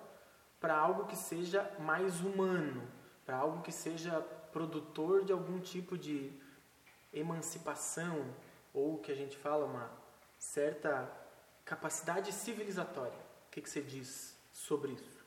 [0.59, 2.89] para algo que seja mais humano,
[3.25, 6.31] para algo que seja produtor de algum tipo de
[7.13, 8.33] emancipação
[8.73, 9.91] ou que a gente fala uma
[10.37, 11.11] certa
[11.65, 13.19] capacidade civilizatória.
[13.47, 15.25] O que, que você diz sobre isso?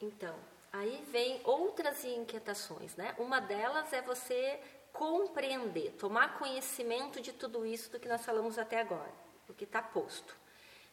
[0.00, 0.34] Então,
[0.72, 3.14] aí vem outras inquietações, né?
[3.18, 4.60] Uma delas é você
[4.98, 9.12] compreender, tomar conhecimento de tudo isso do que nós falamos até agora,
[9.46, 10.34] do que está posto.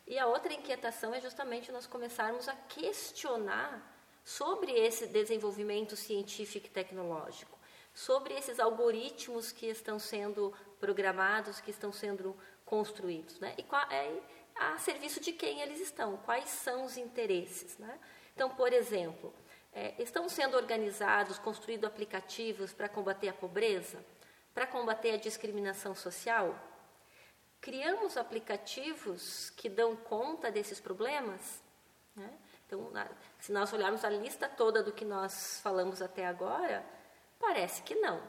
[0.05, 3.81] E a outra inquietação é justamente nós começarmos a questionar
[4.23, 7.57] sobre esse desenvolvimento científico e tecnológico,
[7.93, 12.35] sobre esses algoritmos que estão sendo programados, que estão sendo
[12.65, 13.53] construídos, né?
[13.57, 14.11] E qual, é,
[14.55, 17.99] a serviço de quem eles estão, quais são os interesses, né?
[18.35, 19.33] Então, por exemplo,
[19.73, 24.03] é, estão sendo organizados, construídos aplicativos para combater a pobreza,
[24.53, 26.55] para combater a discriminação social?
[27.59, 31.61] Criamos aplicativos que dão conta desses problemas?
[32.15, 32.29] Né?
[32.65, 32.91] Então,
[33.39, 36.85] se nós olharmos a lista toda do que nós falamos até agora,
[37.39, 38.21] parece que não.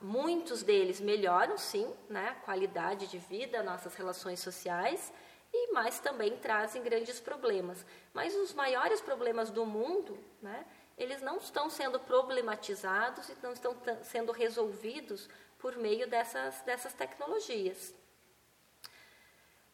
[0.00, 5.12] Muitos deles melhoram, sim, né, a qualidade de vida, nossas relações sociais,
[5.52, 7.84] e mais também trazem grandes problemas.
[8.12, 10.64] Mas os maiores problemas do mundo, né,
[10.96, 17.94] eles não estão sendo problematizados e não estão sendo resolvidos por meio dessas, dessas tecnologias.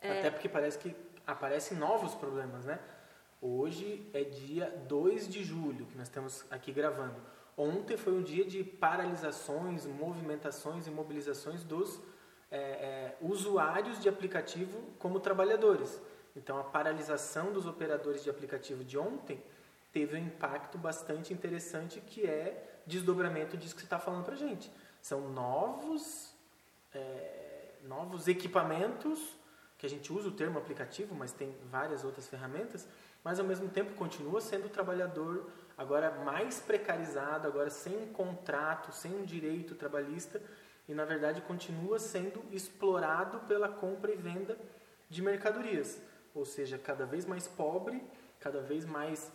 [0.01, 0.21] É.
[0.21, 0.95] Até porque parece que
[1.27, 2.79] aparecem novos problemas, né?
[3.41, 7.21] Hoje é dia 2 de julho que nós estamos aqui gravando.
[7.57, 12.01] Ontem foi um dia de paralisações, movimentações e mobilizações dos
[12.57, 16.01] é, é, usuários de aplicativo como trabalhadores.
[16.35, 19.43] Então, a paralisação dos operadores de aplicativo de ontem
[19.93, 24.71] teve um impacto bastante interessante que é desdobramento disso que você está falando para gente.
[25.03, 26.35] São novos,
[26.95, 29.37] é, novos equipamentos
[29.79, 32.89] que a gente usa o termo aplicativo, mas tem várias outras ferramentas,
[33.23, 38.93] mas ao mesmo tempo continua sendo o trabalhador agora mais precarizado, agora sem um contrato,
[38.93, 40.41] sem um direito trabalhista
[40.89, 44.57] e na verdade continua sendo explorado pela compra e venda
[45.09, 46.01] de mercadorias,
[46.35, 48.03] ou seja, cada vez mais pobre,
[48.41, 49.31] cada vez mais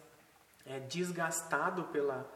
[0.65, 2.29] é, desgastado pela,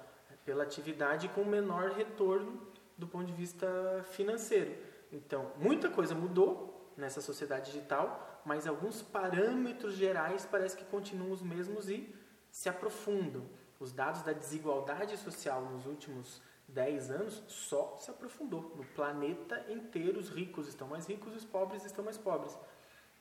[0.44, 2.62] pela atividade com menor retorno
[2.98, 3.68] do ponto de vista
[4.12, 4.76] financeiro.
[5.12, 11.42] Então, muita coisa mudou nessa sociedade digital, mas alguns parâmetros gerais parece que continuam os
[11.42, 12.14] mesmos e
[12.52, 13.44] se aprofundam.
[13.80, 18.74] Os dados da desigualdade social nos últimos 10 anos só se aprofundou.
[18.76, 22.58] No planeta inteiro, os ricos estão mais ricos e os pobres estão mais pobres.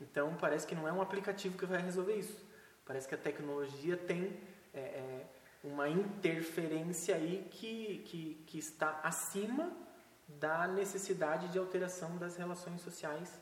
[0.00, 2.44] Então, parece que não é um aplicativo que vai resolver isso.
[2.84, 4.38] Parece que a tecnologia tem
[4.72, 5.26] é, é,
[5.62, 9.72] uma interferência aí que, que, que está acima
[10.28, 13.38] da necessidade de alteração das relações sociais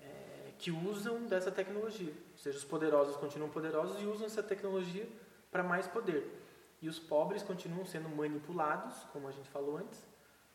[0.00, 2.12] é, que usam dessa tecnologia.
[2.32, 5.06] Ou seja, os poderosos continuam poderosos e usam essa tecnologia
[5.50, 6.43] para mais poder.
[6.84, 9.98] E os pobres continuam sendo manipulados, como a gente falou antes,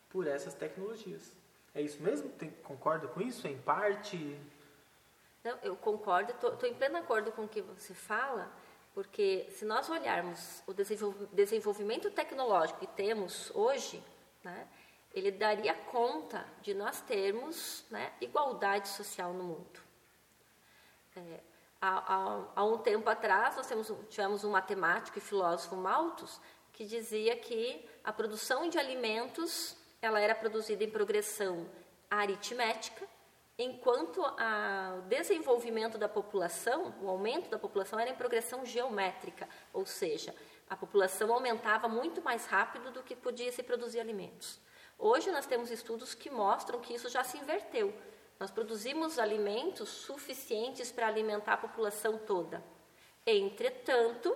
[0.08, 1.32] por essas tecnologias.
[1.74, 2.28] É isso mesmo?
[2.28, 3.48] Tem, concorda com isso?
[3.48, 4.40] Em parte?
[5.42, 8.48] Não, eu concordo, estou em pleno acordo com o que você fala,
[8.94, 10.72] porque se nós olharmos o
[11.32, 14.00] desenvolvimento tecnológico que temos hoje,
[14.44, 14.68] né,
[15.12, 19.80] ele daria conta de nós termos né, igualdade social no mundo.
[21.16, 21.40] É,
[21.80, 26.40] há, há, um tempo atrás, nós temos, tivemos um matemático e filósofo Malthus
[26.72, 31.68] que dizia que a produção de alimentos ela era produzida em progressão
[32.10, 33.06] aritmética,
[33.58, 40.34] enquanto o desenvolvimento da população, o aumento da população era em progressão geométrica, ou seja,
[40.68, 44.58] a população aumentava muito mais rápido do que podia se produzir alimentos.
[44.98, 47.92] Hoje nós temos estudos que mostram que isso já se inverteu.
[48.40, 52.64] Nós produzimos alimentos suficientes para alimentar a população toda.
[53.26, 54.34] Entretanto,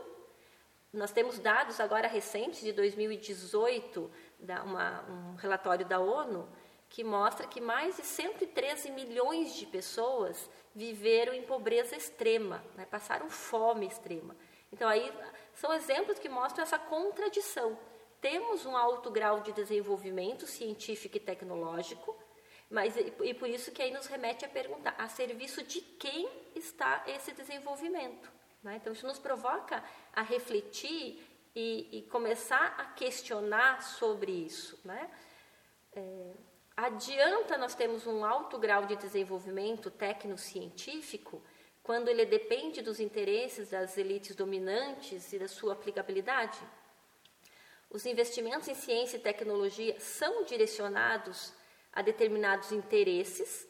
[0.93, 6.47] nós temos dados agora recentes de 2018, da uma, um relatório da ONU,
[6.91, 13.31] que mostra que mais de 113 milhões de pessoas viveram em pobreza extrema, né, passaram
[13.31, 14.37] fome extrema.
[14.71, 15.11] Então, aí
[15.55, 17.79] são exemplos que mostram essa contradição
[18.25, 22.17] temos um alto grau de desenvolvimento científico e tecnológico,
[22.75, 27.05] mas e por isso que aí nos remete a perguntar a serviço de quem está
[27.07, 28.29] esse desenvolvimento.
[28.65, 28.77] Né?
[28.77, 29.81] Então isso nos provoca
[30.13, 34.77] a refletir e, e começar a questionar sobre isso.
[34.85, 35.09] Né?
[35.95, 36.33] É,
[36.77, 41.41] adianta nós temos um alto grau de desenvolvimento técnico-científico
[41.81, 46.59] quando ele depende dos interesses das elites dominantes e da sua aplicabilidade?
[47.89, 51.53] Os investimentos em ciência e tecnologia são direcionados
[51.95, 53.69] a determinados interesses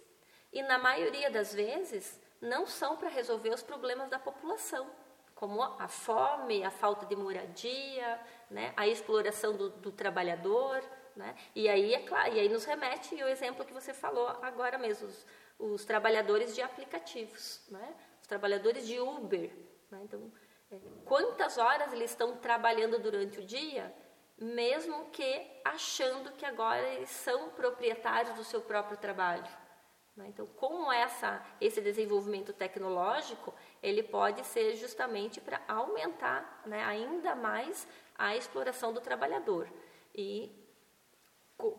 [0.53, 4.89] e, na maioria das vezes, não são para resolver os problemas da população,
[5.35, 8.21] como a fome, a falta de moradia,
[8.51, 10.83] né, a exploração do, do trabalhador.
[11.17, 11.35] Né?
[11.55, 15.09] E, aí, é claro, e aí nos remete o exemplo que você falou agora mesmo,
[15.09, 15.27] os,
[15.59, 17.95] os trabalhadores de aplicativos, né?
[18.21, 19.51] os trabalhadores de Uber.
[19.91, 20.01] Né?
[20.05, 20.33] Então,
[20.71, 23.95] é, quantas horas eles estão trabalhando durante o dia
[24.39, 29.49] mesmo que achando que agora eles são proprietários do seu próprio trabalho.
[30.17, 30.27] Né?
[30.29, 37.87] Então, como essa, esse desenvolvimento tecnológico, ele pode ser justamente para aumentar né, ainda mais
[38.17, 39.69] a exploração do trabalhador.
[40.15, 40.53] E,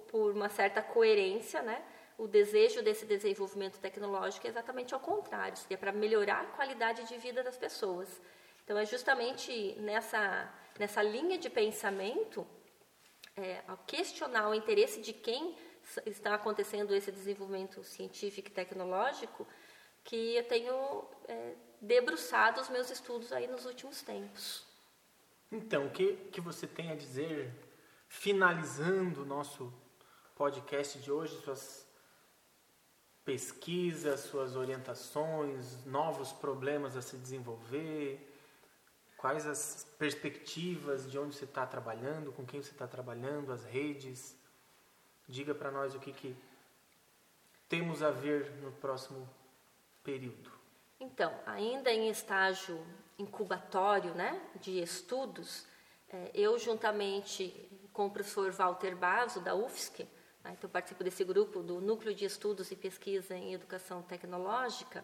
[0.08, 1.84] por uma certa coerência, né,
[2.18, 7.18] o desejo desse desenvolvimento tecnológico é exatamente ao contrário, seria para melhorar a qualidade de
[7.18, 8.22] vida das pessoas.
[8.64, 12.46] Então, é justamente nessa nessa linha de pensamento,
[13.36, 15.56] é, ao questionar o interesse de quem
[16.06, 19.48] está acontecendo esse desenvolvimento científico e tecnológico,
[20.04, 24.66] que eu tenho é, debruçado os meus estudos aí nos últimos tempos.
[25.52, 27.52] Então, o que, que você tem a dizer,
[28.08, 29.74] finalizando o nosso
[30.36, 31.86] podcast de hoje, suas
[33.24, 38.35] pesquisas, suas orientações, novos problemas a se desenvolver,
[39.26, 44.38] Quais as perspectivas de onde você está trabalhando, com quem você está trabalhando, as redes?
[45.28, 46.38] Diga para nós o que, que
[47.68, 49.28] temos a ver no próximo
[50.04, 50.52] período.
[51.00, 52.86] Então, ainda em estágio
[53.18, 55.66] incubatório né, de estudos,
[56.08, 60.08] é, eu juntamente com o professor Walter Basso, da UFSC,
[60.44, 65.04] né, então participo desse grupo do Núcleo de Estudos e Pesquisa em Educação Tecnológica,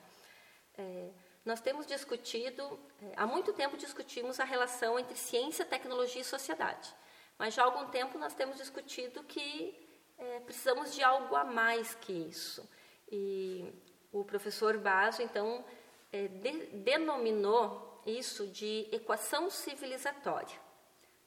[0.78, 1.09] é,
[1.43, 6.93] nós temos discutido, é, há muito tempo discutimos a relação entre ciência, tecnologia e sociedade,
[7.37, 9.75] mas já há algum tempo nós temos discutido que
[10.17, 12.69] é, precisamos de algo a mais que isso.
[13.11, 13.73] E
[14.11, 15.65] o professor Basso, então,
[16.11, 20.59] é, de, denominou isso de equação civilizatória.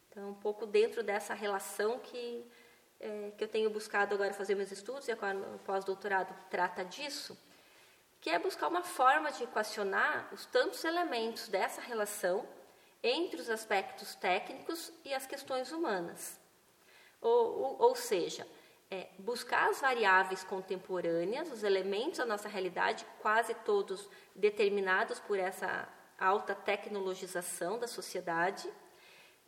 [0.08, 2.46] Então, um pouco dentro dessa relação que,
[3.00, 7.36] é, que eu tenho buscado agora fazer meus estudos, e agora o pós-doutorado trata disso,
[8.24, 12.48] que é buscar uma forma de equacionar os tantos elementos dessa relação
[13.02, 16.40] entre os aspectos técnicos e as questões humanas.
[17.20, 18.48] Ou, ou, ou seja,
[18.90, 25.86] é buscar as variáveis contemporâneas, os elementos da nossa realidade, quase todos determinados por essa
[26.18, 28.72] alta tecnologização da sociedade,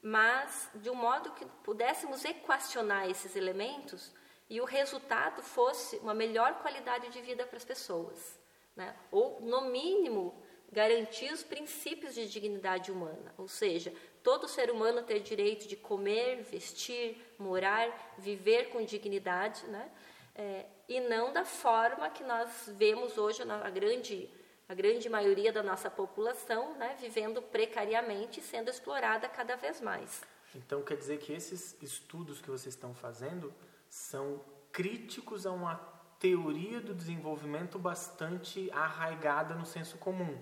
[0.03, 4.13] mas de um modo que pudéssemos equacionar esses elementos
[4.51, 8.39] e o resultado fosse uma melhor qualidade de vida para as pessoas,
[8.77, 8.95] né?
[9.11, 10.35] ou no mínimo
[10.71, 16.43] garantir os princípios de dignidade humana, ou seja, todo ser humano ter direito de comer,
[16.43, 19.91] vestir, morar, viver com dignidade, né?
[20.35, 24.29] É, e não da forma que nós vemos hoje na grande
[24.69, 30.23] a grande maioria da nossa população, né, vivendo precariamente e sendo explorada cada vez mais.
[30.55, 33.55] Então quer dizer que esses estudos que vocês estão fazendo
[33.89, 35.77] são críticos a uma
[36.19, 40.37] teoria do desenvolvimento bastante arraigada no senso comum,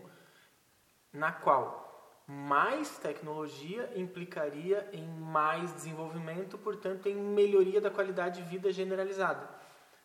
[1.13, 1.85] na qual
[2.27, 9.49] mais tecnologia implicaria em mais desenvolvimento, portanto, em melhoria da qualidade de vida generalizada.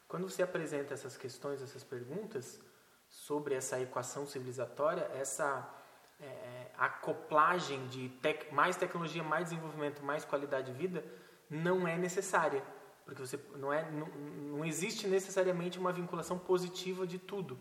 [0.07, 2.59] Quando você apresenta essas questões, essas perguntas
[3.07, 5.67] sobre essa equação civilizatória, essa
[6.19, 11.03] é, acoplagem de tec mais tecnologia, mais desenvolvimento, mais qualidade de vida,
[11.49, 12.63] não é necessária,
[13.09, 14.07] porque você não é não,
[14.57, 17.57] não existe necessariamente uma vinculação positiva de tudo,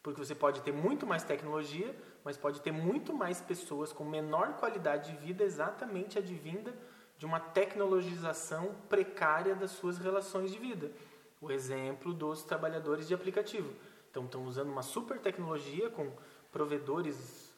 [0.00, 1.92] porque você pode ter muito mais tecnologia,
[2.24, 6.72] mas pode ter muito mais pessoas com menor qualidade de vida exatamente advinda
[7.18, 10.92] de uma tecnologização precária das suas relações de vida.
[11.40, 13.72] O exemplo dos trabalhadores de aplicativo.
[14.10, 16.12] Então, estão usando uma super tecnologia com
[16.52, 17.52] provedores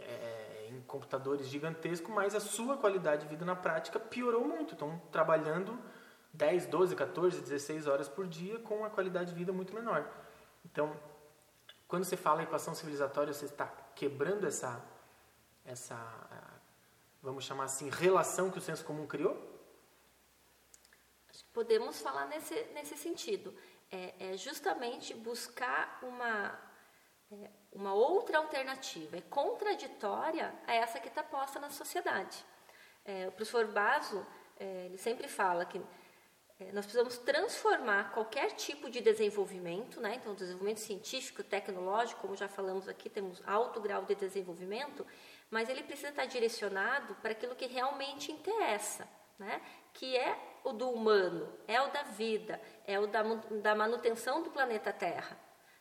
[0.00, 4.72] é, em computadores gigantescos, mas a sua qualidade de vida na prática piorou muito.
[4.72, 5.78] Estão trabalhando
[6.42, 10.10] 10, 12, 14, 16 horas por dia com uma qualidade de vida muito menor.
[10.64, 10.92] Então,
[11.86, 14.84] quando você fala equação civilizatória, você está quebrando essa,
[15.64, 15.96] essa,
[17.22, 19.34] vamos chamar assim, relação que o senso comum criou?
[21.52, 23.54] Podemos falar nesse, nesse sentido.
[23.88, 26.58] É, é justamente buscar uma,
[27.30, 32.44] é, uma outra alternativa, é contraditória a essa que está posta na sociedade.
[33.04, 34.26] É, o professor Baso,
[34.58, 35.80] é, ele sempre fala que
[36.72, 40.16] nós precisamos transformar qualquer tipo de desenvolvimento, né?
[40.16, 45.06] então, desenvolvimento científico, tecnológico, como já falamos aqui, temos alto grau de desenvolvimento,
[45.50, 49.08] mas ele precisa estar direcionado para aquilo que realmente interessa,
[49.38, 49.60] né?
[49.92, 54.50] que é o do humano, é o da vida, é o da, da manutenção do
[54.50, 55.38] planeta Terra,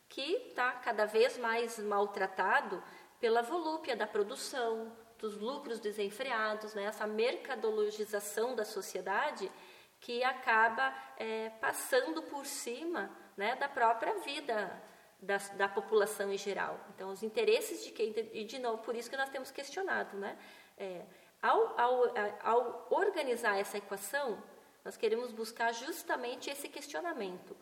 [0.10, 2.84] que está cada vez mais maltratado
[3.20, 6.86] pela volúpia da produção, dos lucros desenfreados, né?
[6.86, 9.50] essa mercadologização da sociedade
[10.02, 14.82] que acaba é, passando por cima né, da própria vida
[15.22, 16.80] da, da, população em geral.
[16.94, 18.14] Então, os interesses de quem.
[18.34, 20.18] E, de novo, por isso que nós temos questionado.
[20.18, 20.36] Né?
[20.76, 21.06] É,
[21.40, 24.44] ao, ao, ao organizar essa equação,
[24.84, 27.56] nós queremos buscar justamente esse questionamento.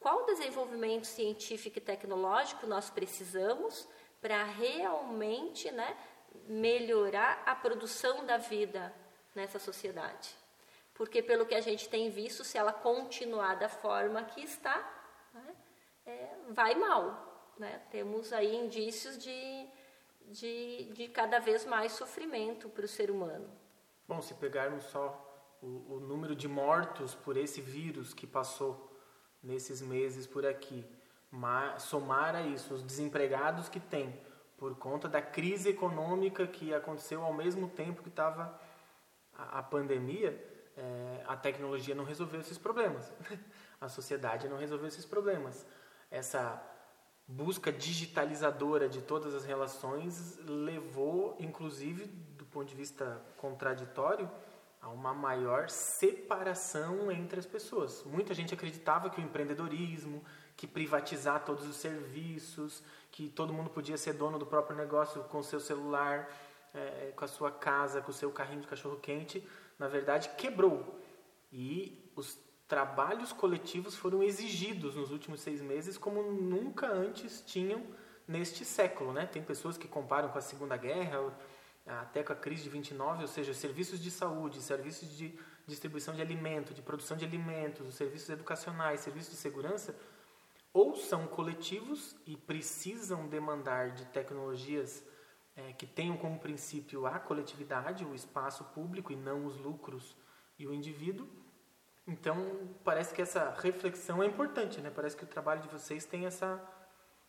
[0.00, 3.86] Qual desenvolvimento científico e tecnológico nós precisamos
[4.22, 5.96] para realmente né,
[6.46, 8.94] melhorar a produção da vida
[9.34, 10.43] nessa sociedade?
[10.94, 14.78] Porque pelo que a gente tem visto, se ela continuar da forma que está,
[15.34, 15.54] né,
[16.06, 17.52] é, vai mal.
[17.58, 17.82] Né?
[17.90, 19.68] Temos aí indícios de,
[20.28, 23.48] de, de cada vez mais sofrimento para o ser humano.
[24.06, 28.92] Bom, se pegarmos só o, o número de mortos por esse vírus que passou
[29.42, 30.84] nesses meses por aqui,
[31.78, 34.18] somar a isso os desempregados que tem
[34.56, 38.58] por conta da crise econômica que aconteceu ao mesmo tempo que estava
[39.36, 40.32] a, a pandemia,
[40.76, 43.12] é, a tecnologia não resolveu esses problemas.
[43.80, 45.64] a sociedade não resolveu esses problemas.
[46.10, 46.62] Essa
[47.26, 52.06] busca digitalizadora de todas as relações levou, inclusive,
[52.36, 54.30] do ponto de vista contraditório,
[54.80, 58.04] a uma maior separação entre as pessoas.
[58.04, 60.22] Muita gente acreditava que o empreendedorismo,
[60.56, 65.38] que privatizar todos os serviços, que todo mundo podia ser dono do próprio negócio com
[65.38, 66.28] o seu celular,
[66.74, 69.46] é, com a sua casa, com o seu carrinho de cachorro quente,
[69.84, 70.98] na verdade, quebrou.
[71.52, 77.86] E os trabalhos coletivos foram exigidos nos últimos seis meses como nunca antes tinham
[78.26, 79.12] neste século.
[79.12, 79.26] Né?
[79.26, 81.36] Tem pessoas que comparam com a Segunda Guerra,
[81.86, 86.22] até com a crise de 29, ou seja, serviços de saúde, serviços de distribuição de
[86.22, 89.94] alimento, de produção de alimentos, os serviços educacionais, serviços de segurança,
[90.72, 95.04] ou são coletivos e precisam demandar de tecnologias
[95.56, 100.16] é, que tenham como princípio a coletividade, o espaço público e não os lucros
[100.58, 101.28] e o indivíduo.
[102.06, 104.90] Então, parece que essa reflexão é importante, né?
[104.94, 106.62] Parece que o trabalho de vocês tem essa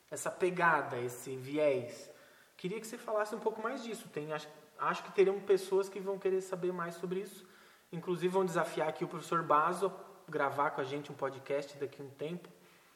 [0.09, 2.11] essa pegada, esse viés.
[2.55, 4.07] Queria que você falasse um pouco mais disso.
[4.09, 4.47] Tem, acho,
[4.77, 7.45] acho que teriam pessoas que vão querer saber mais sobre isso.
[7.91, 9.91] Inclusive, vão desafiar aqui o professor Baso
[10.27, 12.49] gravar com a gente um podcast daqui a um tempo.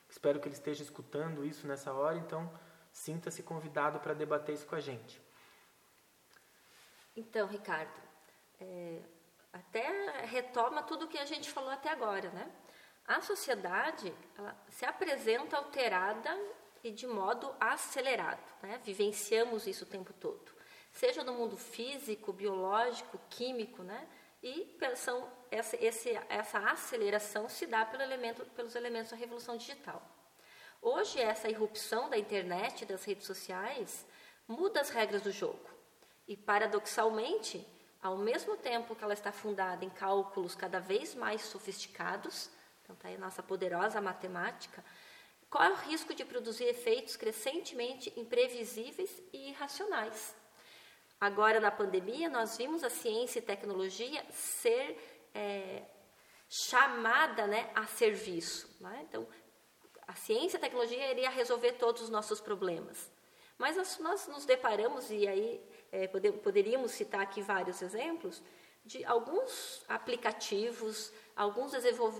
[0.09, 2.51] Espero que ele esteja escutando isso nessa hora, então
[2.99, 5.21] sinta-se convidado para debater isso com a gente.
[7.15, 7.99] Então, Ricardo,
[8.59, 9.01] é,
[9.53, 12.51] até retoma tudo o que a gente falou até agora, né?
[13.07, 14.13] A sociedade
[14.69, 16.29] se apresenta alterada
[16.83, 18.79] e de modo acelerado, né?
[18.83, 20.51] Vivenciamos isso o tempo todo,
[20.91, 24.07] seja no mundo físico, biológico, químico, né?
[24.43, 25.77] E são, essa,
[26.29, 30.01] essa aceleração se dá pelo elemento, pelos elementos da revolução digital.
[30.81, 34.05] Hoje, essa irrupção da internet e das redes sociais
[34.47, 35.69] muda as regras do jogo.
[36.27, 37.65] E, paradoxalmente,
[38.01, 42.49] ao mesmo tempo que ela está fundada em cálculos cada vez mais sofisticados,
[42.81, 44.83] então está aí a nossa poderosa matemática,
[45.49, 50.35] qual é o risco de produzir efeitos crescentemente imprevisíveis e irracionais?
[51.19, 55.83] Agora, na pandemia, nós vimos a ciência e tecnologia ser é,
[56.47, 58.69] chamada né, a serviço.
[58.79, 59.05] Né?
[59.09, 59.27] Então,
[60.09, 63.11] a ciência e a tecnologia iria resolver todos os nossos problemas.
[63.59, 68.41] Mas nós, nós nos deparamos, e aí é, poder, poderíamos citar aqui vários exemplos,
[68.83, 71.73] de alguns aplicativos, alguns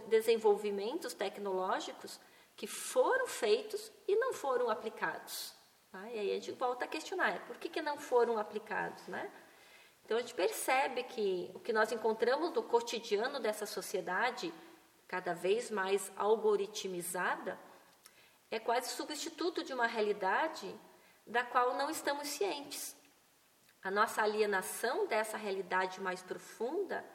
[0.07, 2.19] desenvolvimentos tecnológicos
[2.55, 5.55] que foram feitos e não foram aplicados.
[5.91, 6.07] Tá?
[6.11, 9.07] E aí a gente volta a questionar, por que, que não foram aplicados?
[9.07, 9.31] Né?
[10.05, 14.53] Então a gente percebe que o que nós encontramos no cotidiano dessa sociedade,
[15.07, 17.57] cada vez mais algoritmizada,
[18.51, 20.75] é quase substituto de uma realidade
[21.25, 22.95] da qual não estamos cientes.
[23.83, 27.05] A nossa alienação dessa realidade mais profunda,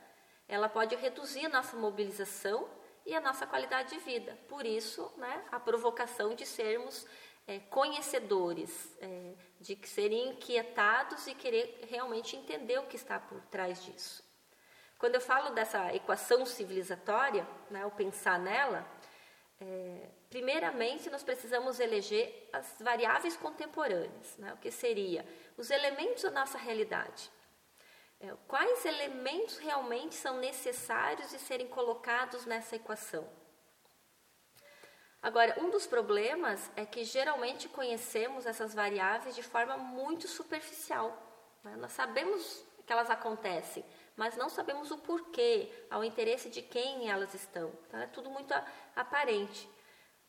[0.49, 2.69] ela pode reduzir a nossa mobilização
[3.05, 4.39] e a nossa qualidade de vida.
[4.49, 7.07] Por isso, né, a provocação de sermos
[7.47, 13.83] é, conhecedores, é, de serem inquietados e querer realmente entender o que está por trás
[13.85, 14.25] disso.
[14.99, 18.87] Quando eu falo dessa equação civilizatória, né, ao pensar nela,
[19.67, 25.25] é, primeiramente nós precisamos eleger as variáveis contemporâneas, né, o que seria
[25.57, 27.31] os elementos da nossa realidade.
[28.21, 33.29] É, quais elementos realmente são necessários de serem colocados nessa equação?
[35.23, 41.17] Agora, um dos problemas é que geralmente conhecemos essas variáveis de forma muito superficial.
[41.63, 41.77] Né?
[41.77, 43.83] Nós sabemos que elas acontecem,
[44.17, 47.73] mas não sabemos o porquê, ao interesse de quem elas estão.
[47.87, 48.55] Então, é tudo muito
[48.95, 49.69] aparente.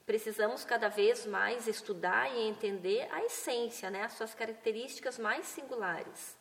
[0.05, 4.03] Precisamos cada vez mais estudar e entender a essência, né?
[4.03, 6.37] as suas características mais singulares.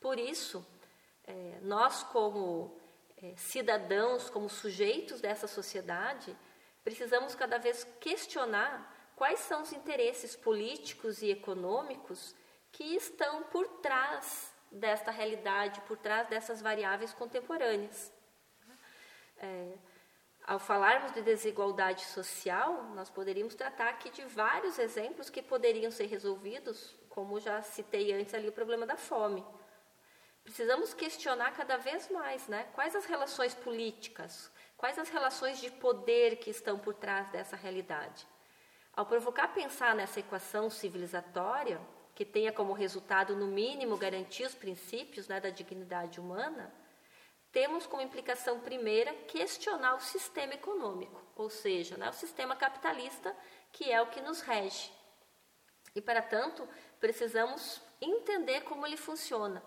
[0.00, 0.64] Por isso,
[1.26, 2.76] é, nós, como
[3.22, 6.36] é, cidadãos, como sujeitos dessa sociedade,
[6.82, 12.34] precisamos cada vez questionar quais são os interesses políticos e econômicos
[12.70, 18.12] que estão por trás desta realidade, por trás dessas variáveis contemporâneas.
[19.38, 19.74] É,
[20.44, 26.06] ao falarmos de desigualdade social, nós poderíamos tratar aqui de vários exemplos que poderiam ser
[26.06, 29.44] resolvidos, como já citei antes ali o problema da fome.
[30.42, 32.68] Precisamos questionar cada vez mais, né?
[32.74, 34.50] Quais as relações políticas,
[34.84, 38.26] Quais as relações de poder que estão por trás dessa realidade?
[38.92, 41.80] Ao provocar pensar nessa equação civilizatória,
[42.14, 46.72] que tenha como resultado, no mínimo, garantir os princípios né, da dignidade humana,
[47.50, 53.34] temos como implicação primeira questionar o sistema econômico, ou seja, né, o sistema capitalista,
[53.72, 54.92] que é o que nos rege.
[55.94, 59.62] E, para tanto, precisamos entender como ele funciona.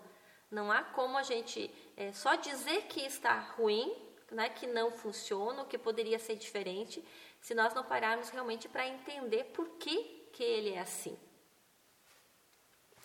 [0.50, 5.64] Não há como a gente é, só dizer que está ruim né, que não funciona,
[5.64, 7.04] que poderia ser diferente,
[7.40, 11.18] se nós não pararmos realmente para entender por que, que ele é assim.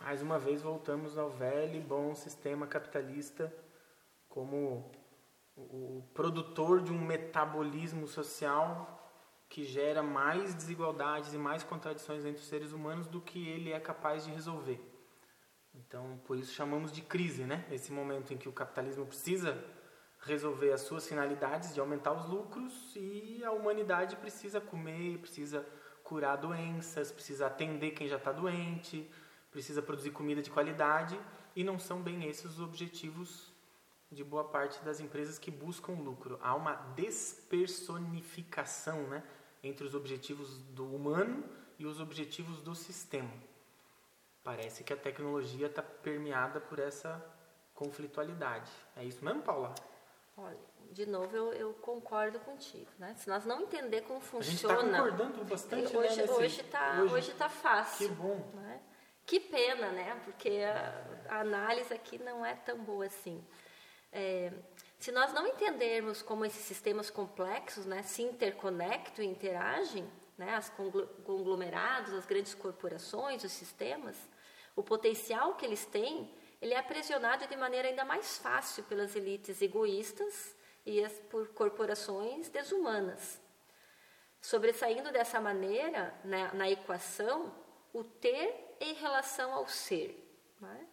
[0.04, 3.52] Mais uma vez voltamos ao velho e bom sistema capitalista
[4.28, 4.92] como
[5.56, 9.10] o produtor de um metabolismo social
[9.48, 13.80] que gera mais desigualdades e mais contradições entre os seres humanos do que ele é
[13.80, 14.78] capaz de resolver.
[15.74, 17.66] Então, por isso chamamos de crise, né?
[17.72, 19.58] Esse momento em que o capitalismo precisa
[20.20, 25.66] resolver as suas finalidades de aumentar os lucros e a humanidade precisa comer, precisa
[26.04, 29.10] curar doenças, precisa atender quem já está doente,
[29.54, 31.18] precisa produzir comida de qualidade
[31.56, 33.54] e não são bem esses os objetivos
[34.12, 36.38] de boa parte das empresas que buscam lucro.
[36.42, 39.24] Há uma despersonificação né,
[39.64, 41.46] entre os objetivos do humano
[41.78, 43.32] e os objetivos do sistema.
[44.44, 47.26] Parece que a tecnologia está permeada por essa
[47.74, 48.70] conflitualidade.
[48.96, 49.74] É isso mesmo, Paula?
[50.36, 50.58] Olha,
[50.92, 53.14] de novo eu, eu, concordo contigo, né?
[53.16, 57.02] Se nós não entender como funciona, a gente está concordando bastante, hoje, né, hoje está
[57.02, 58.10] hoje, hoje tá fácil.
[58.10, 58.52] Que bom.
[58.56, 58.82] Né?
[59.26, 60.20] Que pena, né?
[60.26, 63.44] Porque a, a, análise aqui não é tão boa assim.
[64.12, 64.52] É,
[65.00, 70.70] Se nós não entendermos como esses sistemas complexos né, se interconectam e interagem, né, as
[71.26, 74.18] conglomerados, as grandes corporações, os sistemas,
[74.76, 76.30] o potencial que eles têm,
[76.62, 80.56] ele é aprisionado de maneira ainda mais fácil pelas elites egoístas
[80.86, 83.40] e as, por corporações desumanas.
[84.42, 87.54] Sobressaindo dessa maneira, né, na equação,
[87.94, 90.20] o ter em relação ao ser.
[90.60, 90.88] Né?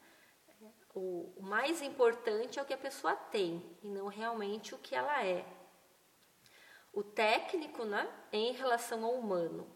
[0.95, 5.25] O, mais importante é o que a pessoa tem e não realmente o que ela
[5.25, 5.45] é.
[6.93, 9.67] O técnico né, em relação ao humano.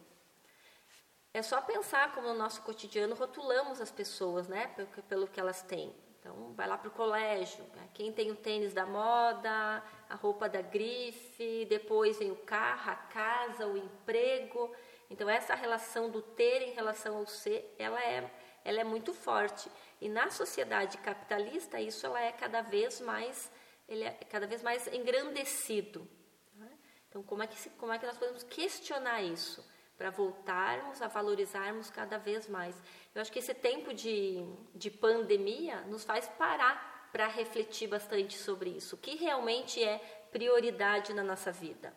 [1.33, 5.63] É só pensar como no nosso cotidiano rotulamos as pessoas né, pelo, pelo que elas
[5.63, 5.95] têm.
[6.19, 7.65] Então, vai lá para o colégio.
[7.75, 7.89] Né?
[7.93, 12.97] Quem tem o tênis da moda, a roupa da grife, depois vem o carro, a
[12.97, 14.75] casa, o emprego.
[15.11, 18.31] Então, essa relação do ter em relação ao ser, ela é,
[18.65, 19.71] ela é muito forte.
[20.01, 23.51] E na sociedade capitalista, isso ela é cada vez mais,
[23.89, 26.09] ele é cada vez mais engrandecido.
[26.55, 26.71] Né?
[27.09, 29.65] Então, como é, que, como é que nós podemos questionar isso?
[29.97, 32.75] Para voltarmos a valorizarmos cada vez mais.
[33.15, 34.45] Eu acho que esse tempo de,
[34.75, 38.97] de pandemia nos faz parar para refletir bastante sobre isso.
[38.97, 39.99] O que realmente é
[40.33, 41.95] prioridade na nossa vida?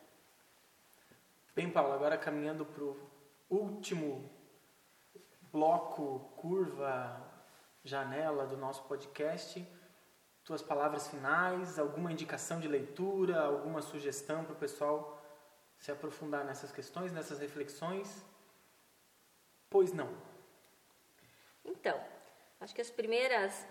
[1.57, 2.95] Bem, Paulo, agora caminhando para o
[3.49, 4.29] último
[5.51, 7.19] bloco, curva,
[7.83, 9.67] janela do nosso podcast.
[10.43, 15.19] Tuas palavras finais, alguma indicação de leitura, alguma sugestão para o pessoal
[15.79, 18.23] se aprofundar nessas questões, nessas reflexões?
[19.67, 20.15] Pois não.
[21.65, 21.99] Então,
[22.59, 23.65] acho que as primeiras,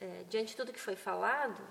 [0.00, 1.62] é, diante de tudo que foi falado,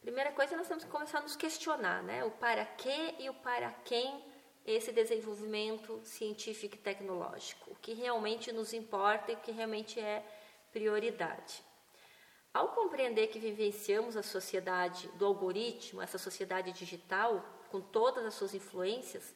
[0.00, 2.24] primeira coisa nós temos que começar a nos questionar, né?
[2.24, 4.26] O para quê e o para quem
[4.70, 10.22] esse desenvolvimento científico e tecnológico, o que realmente nos importa e o que realmente é
[10.70, 11.64] prioridade.
[12.52, 18.54] Ao compreender que vivenciamos a sociedade do algoritmo, essa sociedade digital, com todas as suas
[18.54, 19.34] influências,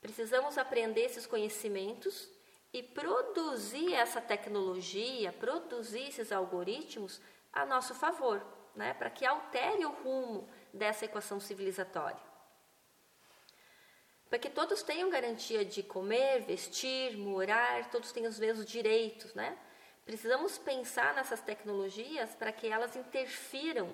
[0.00, 2.28] precisamos aprender esses conhecimentos
[2.72, 7.20] e produzir essa tecnologia, produzir esses algoritmos
[7.52, 8.42] a nosso favor,
[8.74, 12.33] né, para que altere o rumo dessa equação civilizatória.
[14.28, 19.56] Para que todos tenham garantia de comer, vestir, morar, todos tenham os mesmos direitos, né?
[20.04, 23.88] Precisamos pensar nessas tecnologias para que elas interfiram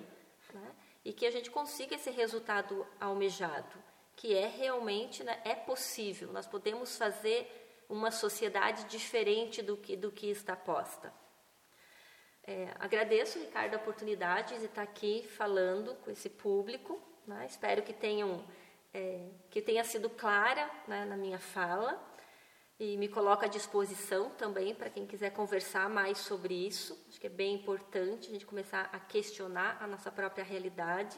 [0.53, 0.71] né,
[1.05, 3.81] e que a gente consiga esse resultado almejado,
[4.15, 6.33] que é realmente né, é possível.
[6.33, 11.13] Nós podemos fazer uma sociedade diferente do que, do que está posta.
[12.43, 17.01] É, agradeço, Ricardo, a oportunidade de estar aqui falando com esse público.
[17.25, 17.45] Né?
[17.45, 18.45] Espero que tenham
[18.93, 22.01] é, que tenha sido clara né, na minha fala
[22.79, 26.99] e me coloco à disposição também para quem quiser conversar mais sobre isso.
[27.07, 31.17] Acho que é bem importante a gente começar a questionar a nossa própria realidade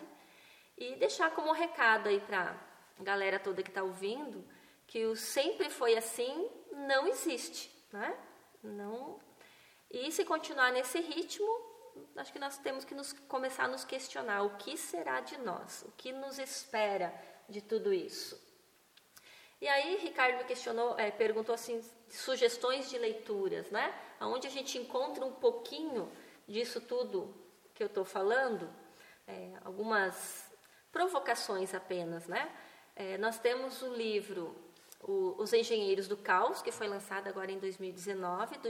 [0.77, 2.55] e deixar como recado aí para
[2.99, 4.45] a galera toda que está ouvindo
[4.85, 8.15] que o sempre foi assim não existe, né?
[8.61, 9.19] Não.
[9.89, 11.47] E se continuar nesse ritmo,
[12.15, 15.83] acho que nós temos que nos, começar a nos questionar o que será de nós,
[15.87, 17.13] o que nos espera
[17.49, 18.41] de tudo isso.
[19.61, 23.93] E aí Ricardo me questionou, é, perguntou assim, sugestões de leituras, né?
[24.19, 26.11] Onde a gente encontra um pouquinho
[26.47, 27.33] disso tudo
[27.73, 28.69] que eu estou falando,
[29.27, 30.51] é, algumas
[30.91, 32.53] provocações apenas, né?
[32.95, 34.55] É, nós temos o livro
[35.03, 38.69] o, Os Engenheiros do Caos, que foi lançado agora em 2019, do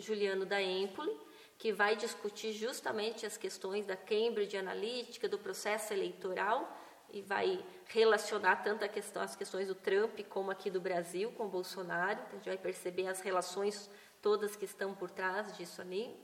[0.00, 1.16] Juliano da Empoli,
[1.58, 6.76] que vai discutir justamente as questões da Cambridge Analytica, do processo eleitoral
[7.12, 11.48] e vai relacionar tanto questão, as questões do Trump como aqui do Brasil com o
[11.48, 12.20] Bolsonaro.
[12.20, 13.90] Então, a gente vai perceber as relações
[14.22, 16.16] todas que estão por trás disso ali.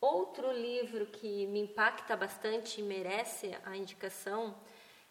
[0.00, 4.56] Outro livro que me impacta bastante e merece a indicação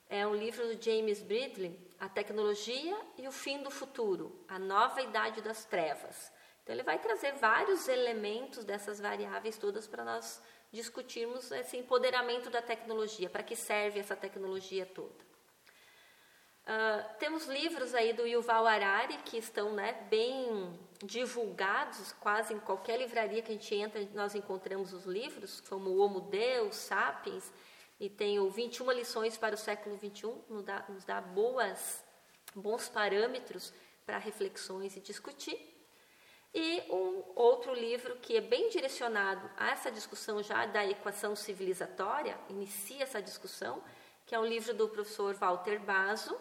[0.08, 5.02] é um livro do James Bridley, A Tecnologia e o Fim do Futuro, A Nova
[5.02, 6.32] Idade das Trevas.
[6.64, 12.62] Então, ele vai trazer vários elementos dessas variáveis todas para nós discutirmos esse empoderamento da
[12.62, 15.25] tecnologia, para que serve essa tecnologia toda.
[16.66, 22.98] Uh, temos livros aí do Yuval Harari que estão né, bem divulgados, quase em qualquer
[22.98, 27.52] livraria que a gente entra, nós encontramos os livros, como o Homo Deus, Sapiens,
[28.00, 32.04] e tem o 21 lições para o século 21, nos dá, nos dá boas,
[32.56, 33.72] bons parâmetros
[34.04, 35.72] para reflexões e discutir.
[36.52, 42.36] E um outro livro que é bem direcionado a essa discussão já da equação civilizatória,
[42.50, 43.84] inicia essa discussão,
[44.26, 46.36] que é um livro do professor Walter Basso,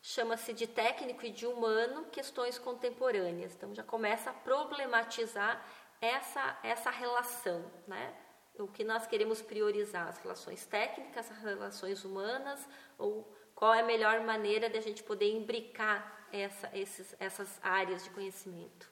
[0.00, 3.54] chama-se De Técnico e de Humano, Questões Contemporâneas.
[3.54, 5.64] Então já começa a problematizar
[6.00, 8.14] essa, essa relação, né?
[8.58, 13.86] o que nós queremos priorizar, as relações técnicas, as relações humanas, ou qual é a
[13.86, 18.90] melhor maneira de a gente poder imbricar essa, esses, essas áreas de conhecimento.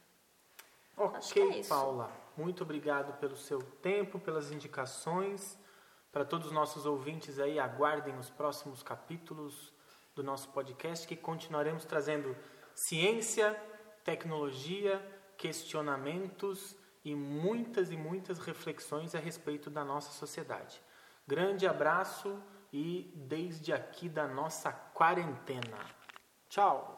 [0.96, 2.10] Ok, é Paula.
[2.36, 5.58] Muito obrigado pelo seu tempo, pelas indicações.
[6.10, 9.72] Para todos os nossos ouvintes aí, aguardem os próximos capítulos
[10.16, 12.34] do nosso podcast que continuaremos trazendo
[12.74, 13.54] ciência,
[14.02, 15.00] tecnologia,
[15.36, 20.80] questionamentos e muitas e muitas reflexões a respeito da nossa sociedade.
[21.26, 22.42] Grande abraço
[22.72, 25.78] e desde aqui da nossa quarentena.
[26.48, 26.95] Tchau!